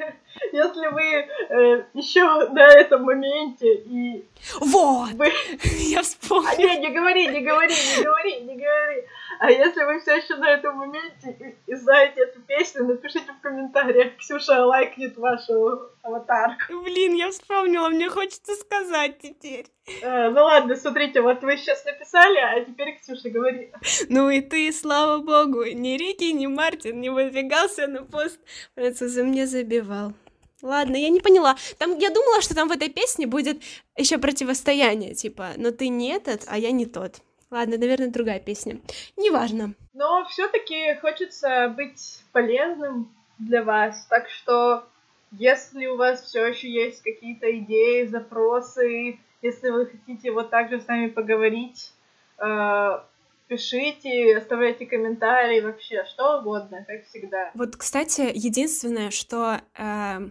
Если 0.52 0.88
вы 0.88 1.04
э, 1.04 1.84
еще 1.94 2.24
на 2.50 2.68
этом 2.68 3.04
моменте 3.04 3.74
и... 3.74 4.26
Вот! 4.60 5.12
Вы... 5.14 5.32
Я 5.90 6.02
вспомнила. 6.02 6.52
А, 6.52 6.56
не, 6.56 6.78
не 6.78 6.90
говори, 6.90 7.28
не 7.28 7.42
говори, 7.42 7.74
не 7.74 8.04
говори, 8.04 8.40
не 8.42 8.56
говори. 8.56 9.04
А 9.40 9.52
если 9.52 9.84
вы 9.84 10.00
все 10.00 10.16
еще 10.16 10.36
на 10.36 10.50
этом 10.50 10.78
моменте 10.78 11.36
и, 11.40 11.72
и 11.72 11.76
знаете 11.76 12.22
эту 12.22 12.42
песню, 12.42 12.86
напишите 12.86 13.32
в 13.32 13.42
комментариях, 13.42 14.18
Ксюша 14.18 14.66
лайкнет 14.66 15.18
вашу 15.18 15.90
аватарку. 16.02 16.82
Блин, 16.84 17.16
я 17.16 17.30
вспомнила, 17.30 17.90
мне 17.90 18.10
хочется 18.10 18.56
сказать 18.56 19.20
теперь. 19.20 19.66
А, 20.04 20.30
ну 20.30 20.44
ладно, 20.44 20.76
смотрите, 20.76 21.22
вот 21.22 21.42
вы 21.44 21.58
сейчас 21.58 21.86
написали, 21.86 22.38
а 22.38 22.62
теперь 22.62 22.98
Ксюша 23.00 23.30
говори. 23.30 23.72
Ну 24.10 24.30
и 24.30 24.42
ты, 24.42 24.72
слава 24.72 25.20
богу, 25.20 25.64
ни 25.66 25.98
Рики, 25.98 26.32
ни 26.32 26.48
Мартин 26.48 27.00
не 27.00 27.10
выдвигался 27.10 27.88
на 27.88 28.04
пост 28.04 28.40
француза 28.76 29.24
мне 29.28 29.46
забивал. 29.46 30.14
Ладно, 30.62 30.96
я 30.96 31.10
не 31.10 31.20
поняла. 31.20 31.56
Там 31.78 31.98
я 31.98 32.10
думала, 32.10 32.42
что 32.42 32.56
там 32.56 32.68
в 32.68 32.72
этой 32.72 32.90
песне 32.90 33.28
будет 33.28 33.62
еще 33.96 34.18
противостояние, 34.18 35.14
типа, 35.14 35.52
но 35.56 35.72
ты 35.72 35.88
не 35.90 36.10
этот, 36.10 36.44
а 36.48 36.58
я 36.58 36.72
не 36.72 36.86
тот. 36.86 37.22
Ладно, 37.52 37.78
наверное, 37.78 38.10
другая 38.10 38.40
песня. 38.40 38.80
Неважно. 39.16 39.74
Но 39.94 40.26
все-таки 40.26 40.96
хочется 40.96 41.74
быть 41.76 42.24
полезным 42.32 43.16
для 43.38 43.64
вас. 43.64 44.06
Так 44.10 44.30
что, 44.30 44.84
если 45.32 45.86
у 45.86 45.96
вас 45.96 46.24
все 46.24 46.46
еще 46.48 46.70
есть 46.70 47.04
какие-то 47.04 47.56
идеи, 47.60 48.06
запросы, 48.06 49.20
если 49.42 49.70
вы 49.70 49.86
хотите 49.86 50.32
вот 50.32 50.50
так 50.50 50.70
же 50.70 50.82
с 50.82 50.88
нами 50.88 51.08
поговорить, 51.08 51.94
э, 52.40 53.00
пишите, 53.48 54.38
оставляйте 54.38 54.86
комментарии, 54.86 55.62
вообще 55.62 56.04
что 56.06 56.40
угодно, 56.40 56.86
как 56.88 57.06
всегда. 57.06 57.52
Вот, 57.54 57.76
кстати, 57.76 58.32
единственное, 58.34 59.12
что 59.12 59.62
э, 59.78 60.30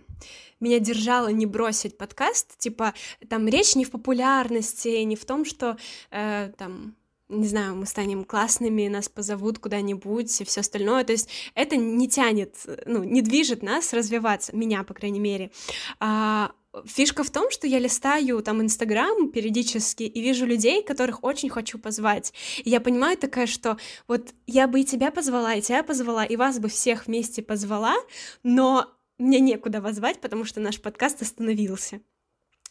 меня 0.60 0.78
держало 0.78 1.28
не 1.28 1.46
бросить 1.46 1.98
подкаст, 1.98 2.58
типа, 2.58 2.94
там 3.28 3.48
речь 3.48 3.74
не 3.74 3.84
в 3.84 3.90
популярности, 3.90 4.88
не 5.02 5.16
в 5.16 5.24
том, 5.24 5.44
что 5.44 5.76
э, 6.10 6.50
там 6.56 6.94
не 7.28 7.48
знаю, 7.48 7.74
мы 7.74 7.86
станем 7.86 8.24
классными, 8.24 8.86
нас 8.86 9.08
позовут 9.08 9.58
куда-нибудь 9.58 10.40
и 10.40 10.44
все 10.44 10.60
остальное. 10.60 11.02
То 11.04 11.12
есть 11.12 11.28
это 11.54 11.76
не 11.76 12.08
тянет, 12.08 12.54
ну, 12.86 13.02
не 13.02 13.20
движет 13.20 13.62
нас 13.62 13.92
развиваться, 13.92 14.54
меня, 14.54 14.84
по 14.84 14.94
крайней 14.94 15.18
мере. 15.18 15.50
А, 15.98 16.52
фишка 16.84 17.24
в 17.24 17.30
том, 17.30 17.50
что 17.50 17.66
я 17.66 17.78
листаю 17.78 18.42
там 18.42 18.60
Инстаграм 18.60 19.30
периодически 19.30 20.02
и 20.02 20.20
вижу 20.20 20.46
людей, 20.46 20.82
которых 20.82 21.24
очень 21.24 21.48
хочу 21.48 21.78
позвать. 21.78 22.32
И 22.64 22.70
я 22.70 22.80
понимаю 22.80 23.16
такая, 23.16 23.46
что 23.46 23.78
вот 24.08 24.34
я 24.46 24.66
бы 24.66 24.80
и 24.80 24.84
тебя 24.84 25.10
позвала, 25.10 25.54
и 25.54 25.62
тебя 25.62 25.82
позвала, 25.82 26.24
и 26.24 26.36
вас 26.36 26.58
бы 26.58 26.68
всех 26.68 27.06
вместе 27.06 27.42
позвала, 27.42 27.94
но 28.42 28.90
мне 29.18 29.40
некуда 29.40 29.80
вас 29.80 29.96
звать, 29.96 30.20
потому 30.20 30.44
что 30.44 30.60
наш 30.60 30.80
подкаст 30.80 31.22
остановился. 31.22 32.00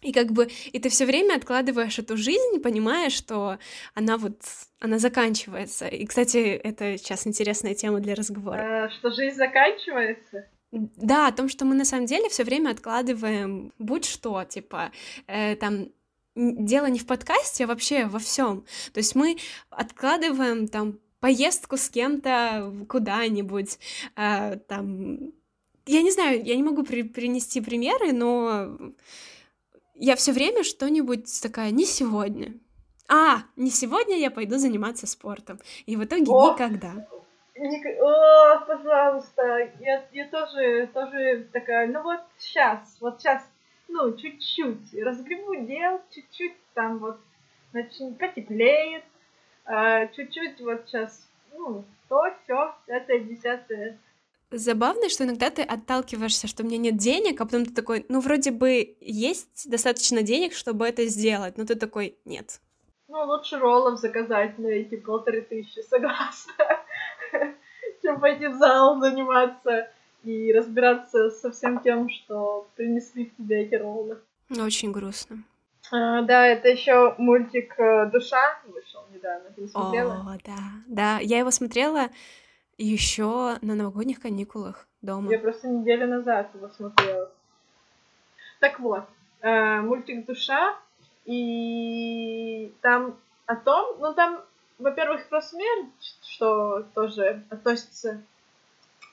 И 0.01 0.11
как 0.11 0.31
бы, 0.31 0.49
и 0.71 0.79
ты 0.79 0.89
все 0.89 1.05
время 1.05 1.35
откладываешь 1.35 1.97
эту 1.97 2.15
жизнь, 2.17 2.59
понимая, 2.61 3.09
что 3.09 3.57
она 3.95 4.17
вот, 4.17 4.39
она 4.79 4.99
заканчивается. 4.99 5.87
И, 5.87 6.05
кстати, 6.05 6.37
это 6.37 6.97
сейчас 6.97 7.25
интересная 7.25 7.73
тема 7.73 7.99
для 8.01 8.13
разговора. 8.13 8.85
А, 8.85 8.89
что 8.91 9.11
жизнь 9.11 9.35
заканчивается? 9.35 10.47
Да, 10.75 11.27
о 11.27 11.31
том, 11.31 11.47
что 11.47 11.63
мы 11.63 11.73
на 11.73 11.85
самом 11.85 12.05
деле 12.05 12.27
все 12.27 12.43
время 12.43 12.71
откладываем 12.71 13.71
будь 13.79 14.03
что, 14.03 14.43
типа, 14.43 14.91
э, 15.27 15.55
там, 15.55 15.87
дело 16.35 16.87
не 16.87 16.99
в 16.99 17.05
подкасте, 17.05 17.63
а 17.63 17.67
вообще 17.67 18.05
во 18.05 18.19
всем. 18.19 18.65
То 18.91 18.97
есть 18.97 19.15
мы 19.15 19.37
откладываем 19.69 20.67
там 20.67 20.99
поездку 21.21 21.77
с 21.77 21.89
кем-то 21.89 22.73
куда-нибудь, 22.89 23.79
э, 24.17 24.57
там, 24.67 25.31
я 25.85 26.01
не 26.01 26.11
знаю, 26.11 26.43
я 26.43 26.55
не 26.57 26.63
могу 26.63 26.83
при 26.83 27.03
принести 27.03 27.61
примеры, 27.61 28.11
но 28.11 28.77
я 29.93 30.17
все 30.17 30.33
время 30.33 30.63
что-нибудь 30.63 31.41
такая, 31.41 31.71
не 31.71 31.85
сегодня. 31.85 32.53
А, 33.07 33.43
не 33.55 33.69
сегодня 33.69 34.17
я 34.17 34.29
пойду 34.29 34.57
заниматься 34.57 35.07
спортом. 35.07 35.59
И 35.85 35.95
в 35.95 36.03
итоге 36.03 36.25
О, 36.27 36.53
никогда. 36.53 37.07
Ник... 37.55 37.85
О, 38.01 38.65
пожалуйста, 38.65 39.71
я, 39.79 40.05
я 40.11 40.27
тоже, 40.29 40.89
тоже 40.93 41.47
такая, 41.53 41.87
ну 41.87 42.03
вот 42.03 42.19
сейчас, 42.37 42.97
вот 42.99 43.19
сейчас, 43.19 43.41
ну, 43.87 44.15
чуть-чуть, 44.17 44.93
разгребу 45.01 45.55
дел, 45.65 46.01
чуть-чуть 46.11 46.55
там 46.73 46.99
вот, 46.99 47.17
значит, 47.71 48.17
потеплеет, 48.17 49.03
а, 49.65 50.07
чуть-чуть 50.07 50.59
вот 50.61 50.83
сейчас, 50.85 51.29
ну, 51.53 51.85
то, 52.09 52.21
все, 52.43 52.75
это 52.87 53.19
десятое 53.19 53.97
Забавно, 54.51 55.09
что 55.09 55.23
иногда 55.23 55.49
ты 55.49 55.63
отталкиваешься, 55.63 56.47
что 56.47 56.63
у 56.63 56.65
меня 56.65 56.77
нет 56.77 56.97
денег, 56.97 57.41
а 57.41 57.45
потом 57.45 57.65
ты 57.65 57.73
такой, 57.73 58.05
ну, 58.09 58.19
вроде 58.19 58.51
бы 58.51 58.95
есть 59.01 59.69
достаточно 59.69 60.21
денег, 60.21 60.53
чтобы 60.53 60.87
это 60.87 61.05
сделать, 61.07 61.57
но 61.57 61.65
ты 61.65 61.75
такой, 61.75 62.17
нет. 62.25 62.61
Ну, 63.07 63.23
лучше 63.25 63.57
роллов 63.57 63.99
заказать 63.99 64.57
на 64.59 64.67
эти 64.67 64.95
полторы 64.95 65.41
тысячи, 65.41 65.79
согласна, 65.81 66.53
чем 68.01 68.19
пойти 68.19 68.47
в 68.47 68.55
зал 68.55 68.99
заниматься 68.99 69.89
и 70.23 70.53
разбираться 70.53 71.29
со 71.29 71.51
всем 71.51 71.79
тем, 71.81 72.09
что 72.09 72.67
принесли 72.75 73.25
в 73.25 73.35
тебе 73.35 73.63
эти 73.63 73.75
роллы. 73.75 74.19
Очень 74.49 74.91
грустно. 74.91 75.43
А, 75.91 76.21
да, 76.23 76.47
это 76.47 76.67
еще 76.67 77.13
мультик 77.17 77.79
э, 77.79 78.09
Душа 78.11 78.59
вышел 78.65 79.01
недавно. 79.13 79.49
Ты 79.55 79.67
смотрела? 79.67 80.13
О, 80.13 80.37
да, 80.43 80.57
да, 80.87 81.19
я 81.19 81.39
его 81.39 81.51
смотрела 81.51 82.09
еще 82.77 83.57
на 83.61 83.75
новогодних 83.75 84.19
каникулах 84.19 84.87
дома. 85.01 85.31
Я 85.31 85.39
просто 85.39 85.67
неделю 85.67 86.07
назад 86.07 86.49
его 86.55 86.69
смотрела. 86.69 87.31
Так 88.59 88.79
вот, 88.79 89.05
э, 89.41 89.81
мультик 89.81 90.25
«Душа», 90.25 90.75
и 91.25 92.73
там 92.81 93.17
о 93.45 93.55
том, 93.55 93.97
ну 93.99 94.13
там, 94.13 94.43
во-первых, 94.77 95.27
про 95.27 95.41
смерть, 95.41 95.91
что 96.35 96.83
тоже 96.93 97.43
относится 97.49 98.21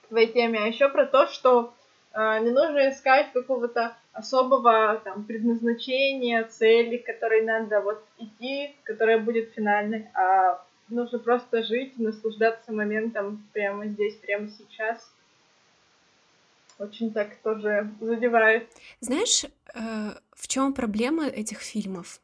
к 0.03 0.09
твоей 0.09 0.33
теме, 0.33 0.59
а 0.59 0.67
еще 0.67 0.89
про 0.89 1.07
то, 1.07 1.29
что 1.29 1.73
э, 2.13 2.41
не 2.41 2.51
нужно 2.51 2.91
искать 2.91 3.33
какого-то 3.33 3.97
особого 4.13 5.01
там 5.05 5.25
предназначения, 5.25 6.45
цели, 6.45 6.97
к 6.97 7.07
которой 7.07 7.43
надо 7.43 7.81
вот 7.81 8.05
идти, 8.19 8.75
которая 8.83 9.19
будет 9.19 9.53
финальной, 9.53 10.09
а 10.15 10.65
нужно 10.89 11.19
просто 11.21 11.63
жить, 11.63 11.99
наслаждаться 11.99 12.73
моментом 12.73 13.47
прямо 13.53 13.87
здесь, 13.87 14.15
прямо 14.17 14.49
сейчас. 14.49 15.13
Очень 16.79 17.13
так 17.13 17.37
тоже 17.45 17.89
задевает. 18.01 18.69
Знаешь, 19.01 19.45
э, 19.45 19.79
в 20.35 20.49
чем 20.49 20.73
проблема 20.75 21.29
этих 21.29 21.61
фильмов? 21.61 22.21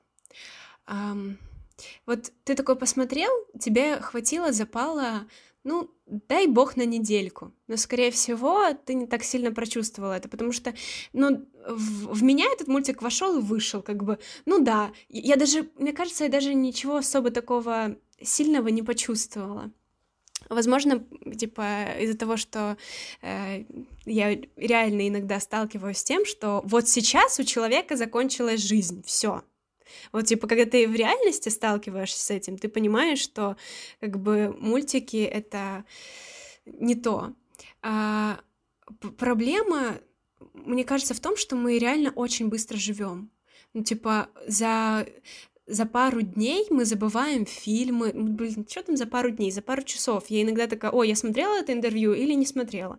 Вот 2.07 2.33
ты 2.45 2.55
такой 2.55 2.77
посмотрел, 2.77 3.31
тебе 3.59 4.01
хватило 4.01 4.53
запала 4.53 5.27
ну, 5.65 5.91
дай 6.07 6.47
бог 6.47 6.77
на 6.77 6.87
недельку. 6.87 7.53
Но, 7.67 7.77
скорее 7.77 8.11
всего, 8.11 8.73
ты 8.87 8.95
не 8.95 9.07
так 9.07 9.23
сильно 9.23 9.53
прочувствовала 9.53 10.15
это, 10.15 10.29
потому 10.29 10.53
что, 10.53 10.75
ну, 11.13 11.47
в, 11.69 12.15
в 12.15 12.23
меня 12.23 12.47
этот 12.51 12.69
мультик 12.69 13.03
вошел 13.03 13.39
и 13.39 13.43
вышел, 13.43 13.83
как 13.83 14.03
бы, 14.03 14.19
ну 14.47 14.65
да, 14.65 14.93
я 15.09 15.37
даже, 15.37 15.69
мне 15.77 15.93
кажется, 15.93 16.25
я 16.25 16.31
даже 16.31 16.55
ничего 16.55 16.97
особо 16.97 17.31
такого 17.31 17.97
сильного 18.23 18.69
не 18.69 18.83
почувствовала. 18.83 19.71
Возможно, 20.49 21.05
типа 21.37 21.97
из-за 22.01 22.17
того, 22.17 22.37
что 22.37 22.79
э, 23.21 23.65
я 24.07 24.39
реально 24.57 25.09
иногда 25.09 25.41
сталкиваюсь 25.41 25.99
с 25.99 26.05
тем, 26.05 26.25
что 26.25 26.63
вот 26.65 26.89
сейчас 26.89 27.39
у 27.41 27.45
человека 27.45 27.97
закончилась 27.97 28.63
жизнь, 28.63 29.03
все. 29.05 29.43
Вот 30.13 30.27
типа, 30.27 30.47
когда 30.47 30.65
ты 30.65 30.87
в 30.89 30.95
реальности 30.95 31.49
сталкиваешься 31.49 32.25
с 32.25 32.31
этим, 32.31 32.59
ты 32.59 32.69
понимаешь, 32.69 33.21
что 33.21 33.57
как 34.01 34.19
бы 34.19 34.55
мультики 34.59 35.19
это 35.19 35.85
не 36.67 36.95
то. 36.95 37.33
А, 37.83 38.41
проблема, 39.17 40.01
мне 40.55 40.85
кажется, 40.85 41.15
в 41.15 41.21
том, 41.21 41.37
что 41.37 41.57
мы 41.57 41.79
реально 41.79 42.11
очень 42.11 42.49
быстро 42.49 42.77
живем. 42.77 43.31
Ну, 43.75 43.83
типа, 43.83 44.29
за 44.47 45.07
за 45.69 45.85
пару 45.85 46.23
дней 46.23 46.67
мы 46.71 46.87
забываем 46.87 47.45
фильмы. 47.45 48.13
Блин, 48.15 48.67
что 48.69 48.83
там 48.83 48.97
за 48.97 49.07
пару 49.07 49.31
дней, 49.31 49.51
за 49.51 49.61
пару 49.61 49.83
часов? 49.83 50.25
Я 50.29 50.43
иногда 50.43 50.67
такая, 50.67 50.91
о, 50.91 51.05
я 51.05 51.15
смотрела 51.15 51.61
это 51.61 51.73
интервью 51.73 52.15
или 52.15 52.33
не 52.33 52.47
смотрела. 52.47 52.99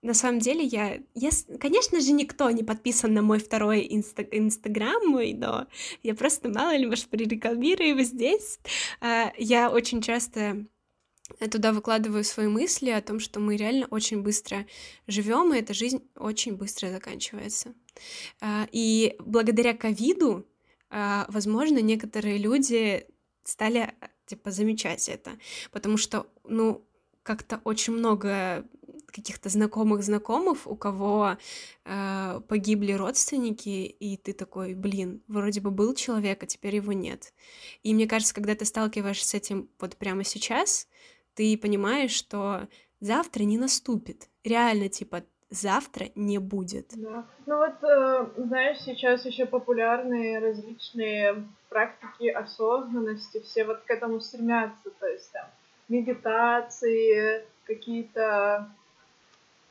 На 0.00 0.14
самом 0.14 0.38
деле 0.38 0.62
я, 0.64 1.00
я, 1.14 1.30
конечно 1.58 2.00
же, 2.00 2.12
никто 2.12 2.50
не 2.50 2.62
подписан 2.62 3.12
на 3.14 3.22
мой 3.22 3.40
второй 3.40 3.86
инста, 3.90 4.22
инстаграм 4.22 5.08
мой, 5.08 5.32
но 5.32 5.66
я 6.02 6.14
просто 6.14 6.48
мало 6.48 6.76
ли, 6.76 6.86
может, 6.86 7.08
прорекламирую 7.08 7.90
его 7.90 8.02
здесь. 8.02 8.60
А, 9.00 9.32
я 9.36 9.70
очень 9.70 10.00
часто 10.00 10.66
туда 11.50 11.72
выкладываю 11.72 12.24
свои 12.24 12.46
мысли 12.46 12.90
о 12.90 13.02
том, 13.02 13.18
что 13.18 13.40
мы 13.40 13.56
реально 13.56 13.86
очень 13.90 14.22
быстро 14.22 14.66
живем, 15.06 15.52
и 15.52 15.58
эта 15.58 15.74
жизнь 15.74 16.02
очень 16.16 16.56
быстро 16.56 16.90
заканчивается. 16.90 17.74
А, 18.40 18.68
и 18.70 19.16
благодаря 19.18 19.74
ковиду 19.74 20.46
а, 20.90 21.26
возможно, 21.28 21.78
некоторые 21.80 22.38
люди 22.38 23.06
стали 23.44 23.94
типа 24.26 24.50
замечать 24.50 25.08
это, 25.08 25.38
потому 25.70 25.96
что, 25.96 26.26
ну, 26.44 26.84
как-то 27.22 27.60
очень 27.64 27.94
много 27.94 28.64
каких-то 29.12 29.48
знакомых 29.48 30.02
знакомых, 30.02 30.66
у 30.66 30.76
кого 30.76 31.36
э, 31.84 32.40
погибли 32.48 32.92
родственники, 32.92 33.68
и 33.68 34.16
ты 34.16 34.32
такой, 34.32 34.74
блин, 34.74 35.22
вроде 35.28 35.60
бы 35.60 35.70
был 35.70 35.94
человек, 35.94 36.42
а 36.42 36.46
теперь 36.46 36.76
его 36.76 36.92
нет. 36.92 37.32
И 37.82 37.94
мне 37.94 38.06
кажется, 38.06 38.34
когда 38.34 38.54
ты 38.54 38.64
сталкиваешься 38.64 39.28
с 39.28 39.34
этим 39.34 39.68
вот 39.80 39.96
прямо 39.96 40.24
сейчас, 40.24 40.88
ты 41.34 41.56
понимаешь, 41.56 42.12
что 42.12 42.68
завтра 43.00 43.44
не 43.44 43.58
наступит. 43.58 44.28
Реально, 44.44 44.88
типа, 44.88 45.22
завтра 45.50 46.08
не 46.14 46.38
будет. 46.38 46.92
Да. 46.96 47.26
Ну 47.46 47.56
вот, 47.56 47.82
э, 47.82 48.26
знаешь, 48.36 48.78
сейчас 48.80 49.24
еще 49.24 49.46
популярные 49.46 50.38
различные 50.38 51.48
практики 51.68 52.28
осознанности, 52.28 53.40
все 53.40 53.64
вот 53.64 53.80
к 53.80 53.90
этому 53.90 54.20
стремятся, 54.20 54.90
то 54.98 55.06
есть 55.06 55.32
там 55.32 55.46
медитации, 55.88 57.44
какие-то 57.64 58.68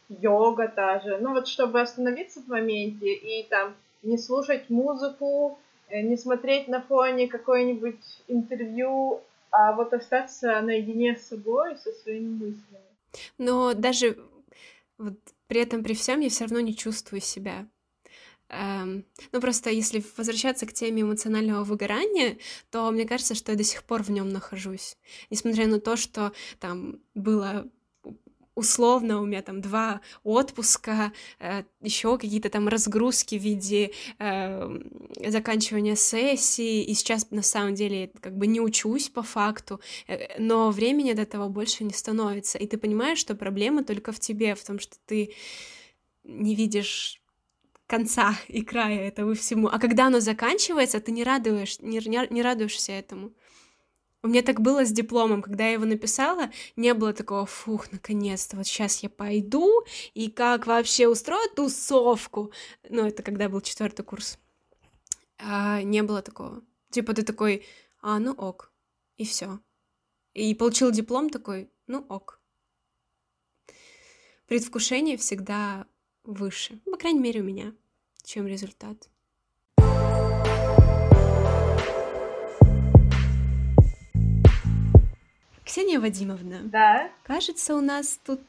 йога 0.09 0.67
та 0.67 0.99
же. 0.99 1.17
Ну 1.17 1.33
вот, 1.33 1.47
чтобы 1.47 1.81
остановиться 1.81 2.41
в 2.41 2.47
моменте 2.47 3.13
и 3.13 3.43
там 3.49 3.75
не 4.03 4.17
слушать 4.17 4.69
музыку, 4.69 5.57
э, 5.89 6.01
не 6.01 6.17
смотреть 6.17 6.67
на 6.67 6.81
фоне 6.81 7.27
какое-нибудь 7.27 8.23
интервью, 8.27 9.21
а 9.51 9.73
вот 9.73 9.93
остаться 9.93 10.61
наедине 10.61 11.15
с 11.15 11.27
собой, 11.27 11.77
со 11.77 11.91
своими 11.91 12.29
мыслями. 12.29 12.85
Но 13.37 13.73
даже 13.73 14.17
вот 14.97 15.15
при 15.47 15.61
этом, 15.61 15.83
при 15.83 15.93
всем, 15.93 16.19
я 16.19 16.29
все 16.29 16.45
равно 16.45 16.59
не 16.59 16.75
чувствую 16.75 17.21
себя. 17.21 17.67
Эм, 18.49 19.05
ну, 19.31 19.41
просто 19.41 19.69
если 19.69 20.03
возвращаться 20.15 20.65
к 20.65 20.73
теме 20.73 21.01
эмоционального 21.01 21.63
выгорания, 21.63 22.37
то 22.69 22.89
мне 22.91 23.05
кажется, 23.05 23.35
что 23.35 23.51
я 23.51 23.57
до 23.57 23.63
сих 23.63 23.83
пор 23.83 24.03
в 24.03 24.09
нем 24.09 24.29
нахожусь. 24.29 24.97
Несмотря 25.29 25.67
на 25.67 25.79
то, 25.79 25.97
что 25.97 26.31
там 26.59 26.99
было 27.13 27.67
условно 28.57 29.21
у 29.21 29.25
меня 29.25 29.41
там 29.43 29.61
два 29.61 30.01
отпуска, 30.23 31.13
э, 31.39 31.63
еще 31.81 32.17
какие-то 32.17 32.49
там 32.49 32.67
разгрузки 32.67 33.37
в 33.37 33.43
виде 33.43 33.91
э, 34.17 34.79
заканчивания 35.27 35.95
сессии, 35.95 36.83
и 36.83 36.93
сейчас 36.95 37.29
на 37.29 37.43
самом 37.43 37.75
деле 37.75 38.11
как 38.19 38.35
бы 38.35 38.47
не 38.47 38.59
учусь 38.59 39.09
по 39.09 39.21
факту, 39.21 39.79
э, 40.07 40.39
но 40.39 40.71
времени 40.71 41.13
до 41.13 41.21
этого 41.21 41.47
больше 41.49 41.83
не 41.83 41.93
становится, 41.93 42.57
и 42.57 42.65
ты 42.65 42.77
понимаешь, 42.77 43.19
что 43.19 43.35
проблема 43.35 43.83
только 43.83 44.11
в 44.11 44.19
тебе, 44.19 44.55
в 44.55 44.63
том, 44.63 44.79
что 44.79 44.97
ты 45.05 45.33
не 46.23 46.55
видишь 46.55 47.21
конца 47.85 48.35
и 48.47 48.63
края 48.63 49.07
этого 49.07 49.35
всему, 49.35 49.67
а 49.67 49.77
когда 49.79 50.07
оно 50.07 50.19
заканчивается, 50.19 50.99
ты 50.99 51.11
не 51.11 51.23
радуешь, 51.23 51.79
не, 51.79 52.01
не, 52.07 52.41
радуешься 52.41 52.91
этому. 52.91 53.31
У 54.27 54.29
меня 54.29 54.41
так 54.41 54.59
было 54.59 54.83
с 54.83 54.91
дипломом, 54.91 55.41
когда 55.41 55.67
я 55.67 55.71
его 55.71 55.85
написала, 55.85 56.51
не 56.75 56.93
было 56.93 57.13
такого, 57.13 57.45
фух, 57.45 57.93
наконец-то, 57.93 58.57
вот 58.57 58.67
сейчас 58.67 59.01
я 59.01 59.09
пойду, 59.09 59.85
и 60.13 60.29
как 60.29 60.67
вообще 60.67 61.07
устроить 61.07 61.55
тусовку. 61.55 62.51
Ну, 62.89 63.05
это 63.07 63.23
когда 63.23 63.47
был 63.47 63.61
четвертый 63.61 64.03
курс. 64.03 64.37
А, 65.37 65.81
не 65.81 66.03
было 66.03 66.21
такого. 66.21 66.61
Типа 66.89 67.13
ты 67.13 67.23
такой, 67.23 67.65
а, 68.01 68.19
ну 68.19 68.33
ок, 68.33 68.73
и 69.15 69.23
все. 69.23 69.61
И 70.33 70.53
получил 70.55 70.91
диплом 70.91 71.29
такой, 71.29 71.71
ну 71.87 72.05
ок. 72.09 72.41
Предвкушение 74.47 75.15
всегда 75.15 75.87
выше, 76.25 76.81
по 76.83 76.97
крайней 76.97 77.21
мере 77.21 77.39
у 77.39 77.45
меня, 77.45 77.73
чем 78.25 78.45
результат. 78.45 79.07
Ксения 85.67 85.99
Вадимовна. 85.99 86.61
Да. 86.63 87.09
Кажется, 87.23 87.75
у 87.75 87.81
нас 87.81 88.17
тут 88.25 88.39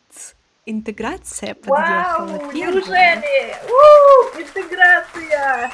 интеграция 0.67 1.55
подъехала. 1.55 2.39
Вау, 2.39 2.53
неужели? 2.53 3.57
У, 3.67 4.41
интеграция! 4.41 5.73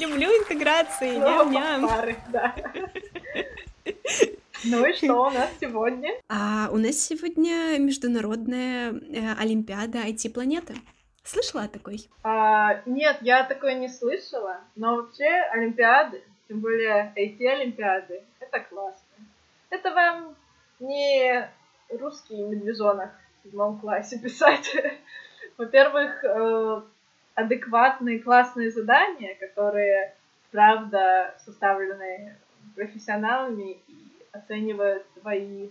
Люблю 0.00 0.26
интеграции, 0.26 1.18
ням-ням. 1.18 1.88
Да. 2.32 2.54
Ну 4.64 4.84
и 4.84 4.92
что 4.92 5.22
у 5.22 5.30
нас 5.30 5.48
сегодня? 5.60 6.10
А 6.28 6.68
у 6.72 6.78
нас 6.78 6.96
сегодня 6.96 7.78
международная 7.78 8.92
э, 8.92 9.34
Олимпиада 9.38 9.98
IT-планеты. 9.98 10.74
Слышала 11.22 11.62
о 11.62 11.68
такой? 11.68 12.08
А, 12.24 12.82
нет, 12.86 13.18
я 13.20 13.44
такой 13.44 13.76
не 13.76 13.88
слышала, 13.88 14.58
но 14.74 14.96
вообще 14.96 15.28
Олимпиады, 15.52 16.24
тем 16.48 16.58
более 16.58 17.14
IT-олимпиады, 17.16 18.24
это 18.40 18.58
классно. 18.60 19.06
Это 19.70 19.92
вам 19.92 20.34
не 20.80 21.48
русский 21.90 22.42
медвежонок 22.42 23.10
в 23.38 23.42
седьмом 23.44 23.78
классе 23.78 24.18
писать. 24.22 24.76
Во-первых, 25.56 26.24
э, 26.24 26.82
адекватные 27.34 28.20
классные 28.20 28.70
задания, 28.70 29.36
которые, 29.38 30.14
правда, 30.50 31.34
составлены 31.44 32.36
профессионалами 32.74 33.78
и 33.88 34.12
оценивают 34.32 35.04
твои 35.20 35.68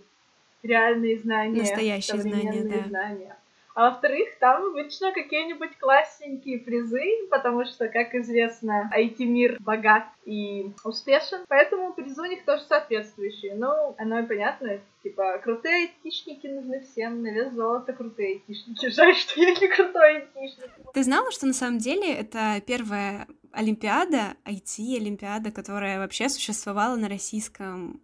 реальные 0.62 1.18
знания, 1.18 1.60
настоящие 1.60 2.20
знания, 2.20 2.62
да. 2.64 2.88
знания. 2.88 3.36
А 3.74 3.90
во-вторых, 3.90 4.28
там 4.40 4.64
обычно 4.64 5.12
какие-нибудь 5.12 5.78
классненькие 5.78 6.58
призы, 6.58 7.02
потому 7.30 7.64
что, 7.64 7.88
как 7.88 8.14
известно, 8.14 8.90
IT-мир 8.96 9.58
богат 9.60 10.04
и 10.24 10.72
успешен, 10.84 11.44
поэтому 11.48 11.92
призы 11.92 12.22
у 12.22 12.26
них 12.26 12.44
тоже 12.44 12.62
соответствующие. 12.64 13.54
Ну, 13.54 13.94
оно 13.98 14.20
и 14.20 14.26
понятно, 14.26 14.80
типа, 15.02 15.38
крутые 15.42 15.88
айтишники 15.88 16.46
нужны 16.46 16.80
всем, 16.80 17.22
на 17.22 17.28
вес 17.32 17.52
золота 17.52 17.92
крутые 17.92 18.34
айтишники. 18.34 18.88
Жаль, 18.94 19.14
что 19.14 19.40
я 19.40 19.54
не 19.54 19.68
крутой 19.68 20.16
айтишник. 20.16 20.70
Ты 20.92 21.02
знала, 21.02 21.30
что 21.30 21.46
на 21.46 21.54
самом 21.54 21.78
деле 21.78 22.12
это 22.12 22.60
первая 22.66 23.26
Олимпиада, 23.52 24.36
IT-олимпиада, 24.44 25.50
которая 25.52 25.98
вообще 25.98 26.28
существовала 26.28 26.96
на 26.96 27.08
российском 27.08 28.00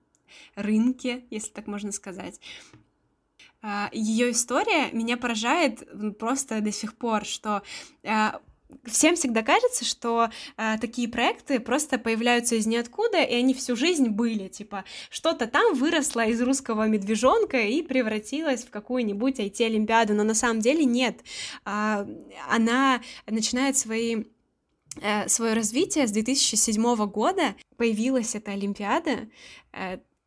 рынке, 0.55 1.25
если 1.31 1.53
так 1.53 1.67
можно 1.67 1.93
сказать. 1.93 2.41
А, 3.69 3.91
Ее 3.93 4.31
история 4.31 4.93
меня 4.93 5.17
поражает 5.17 5.83
просто 6.19 6.61
до 6.61 6.71
сих 6.71 6.97
пор, 6.97 7.25
что 7.25 7.63
а, 8.05 8.41
всем 8.85 9.17
всегда 9.17 9.43
кажется, 9.43 9.85
что 9.85 10.31
э, 10.57 10.77
такие 10.81 11.09
проекты 11.09 11.59
просто 11.59 11.99
появляются 11.99 12.55
из 12.55 12.67
ниоткуда, 12.67 13.23
и 13.23 13.35
они 13.35 13.55
всю 13.55 13.75
жизнь 13.75 14.09
были, 14.09 14.47
типа, 14.47 14.85
что-то 15.11 15.49
там 15.49 15.75
выросло 15.75 16.25
из 16.27 16.41
русского 16.41 16.87
медвежонка 16.87 17.59
и 17.59 17.83
превратилось 17.83 18.65
в 18.65 18.71
какую-нибудь 18.71 19.41
IT-олимпиаду, 19.41 20.15
но 20.15 20.23
на 20.23 20.35
самом 20.35 20.61
деле 20.61 20.85
нет. 20.85 21.19
Э, 21.65 22.07
она 22.49 23.01
начинает 23.27 23.77
свои 23.77 24.25
свое 25.27 25.53
развитие 25.53 26.07
с 26.07 26.11
2007 26.11 27.05
года 27.05 27.55
появилась 27.77 28.35
эта 28.35 28.53
Олимпиада, 28.53 29.29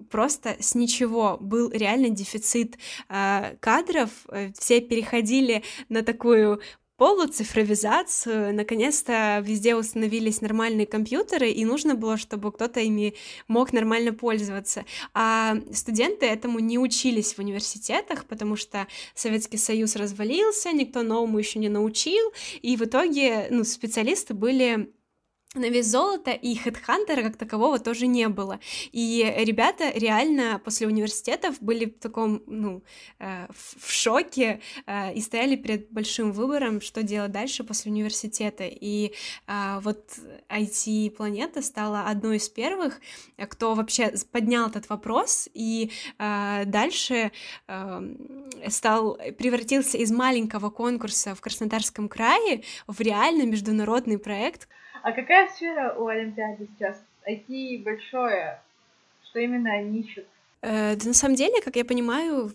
просто 0.09 0.57
с 0.59 0.75
ничего 0.75 1.37
был 1.39 1.69
реально 1.71 2.09
дефицит 2.09 2.77
э, 3.09 3.55
кадров, 3.59 4.09
все 4.53 4.81
переходили 4.81 5.63
на 5.89 6.03
такую 6.03 6.61
полуцифровизацию, 6.99 8.53
наконец-то 8.53 9.41
везде 9.41 9.73
установились 9.73 10.41
нормальные 10.41 10.85
компьютеры, 10.85 11.49
и 11.49 11.63
нужно 11.63 11.95
было, 11.95 12.17
чтобы 12.17 12.51
кто-то 12.51 12.81
ими 12.81 13.15
мог 13.47 13.71
нормально 13.71 14.13
пользоваться. 14.13 14.83
А 15.13 15.55
студенты 15.71 16.25
этому 16.25 16.59
не 16.59 16.77
учились 16.77 17.33
в 17.33 17.39
университетах, 17.39 18.25
потому 18.25 18.57
что 18.57 18.85
Советский 19.15 19.57
Союз 19.57 19.95
развалился, 19.95 20.73
никто 20.73 21.01
новому 21.01 21.39
еще 21.39 21.59
не 21.59 21.69
научил, 21.69 22.33
и 22.61 22.75
в 22.75 22.81
итоге 22.81 23.47
ну, 23.49 23.63
специалисты 23.63 24.33
были 24.33 24.91
на 25.55 25.67
вес 25.69 25.87
золота, 25.87 26.29
и 26.31 26.55
хедхантера 26.55 27.23
как 27.23 27.35
такового 27.35 27.79
тоже 27.79 28.05
не 28.05 28.29
было. 28.29 28.59
И 28.91 29.33
ребята 29.37 29.91
реально 29.95 30.61
после 30.63 30.85
университетов 30.85 31.55
были 31.59 31.85
в 31.85 31.97
таком, 31.97 32.43
ну, 32.45 32.83
э, 33.17 33.47
в 33.49 33.91
шоке 33.91 34.61
э, 34.85 35.13
и 35.15 35.21
стояли 35.21 35.55
перед 35.55 35.89
большим 35.89 36.33
выбором, 36.33 36.81
что 36.81 37.01
делать 37.01 37.31
дальше 37.31 37.63
после 37.63 37.91
университета. 37.91 38.65
И 38.65 39.13
э, 39.47 39.79
вот 39.81 40.19
IT-планета 40.49 41.63
стала 41.63 42.03
одной 42.03 42.37
из 42.37 42.47
первых, 42.47 43.01
кто 43.35 43.73
вообще 43.73 44.13
поднял 44.31 44.67
этот 44.67 44.87
вопрос, 44.89 45.49
и 45.55 45.89
э, 46.19 46.63
дальше 46.67 47.31
э, 47.67 48.15
стал, 48.67 49.17
превратился 49.39 49.97
из 49.97 50.11
маленького 50.11 50.69
конкурса 50.69 51.33
в 51.33 51.41
Краснодарском 51.41 52.07
крае 52.07 52.63
в 52.85 53.01
реально 53.01 53.47
международный 53.47 54.19
проект, 54.19 54.67
а 55.03 55.11
какая 55.11 55.49
сфера 55.49 55.93
у 55.97 56.07
Олимпиады 56.07 56.67
сейчас? 56.75 57.01
IT 57.27 57.83
большое. 57.83 58.61
Что 59.23 59.39
именно 59.39 59.73
они 59.73 60.01
ищут? 60.01 60.25
Э, 60.61 60.95
да 60.95 61.07
на 61.07 61.13
самом 61.13 61.35
деле, 61.35 61.61
как 61.61 61.75
я 61.75 61.85
понимаю, 61.85 62.51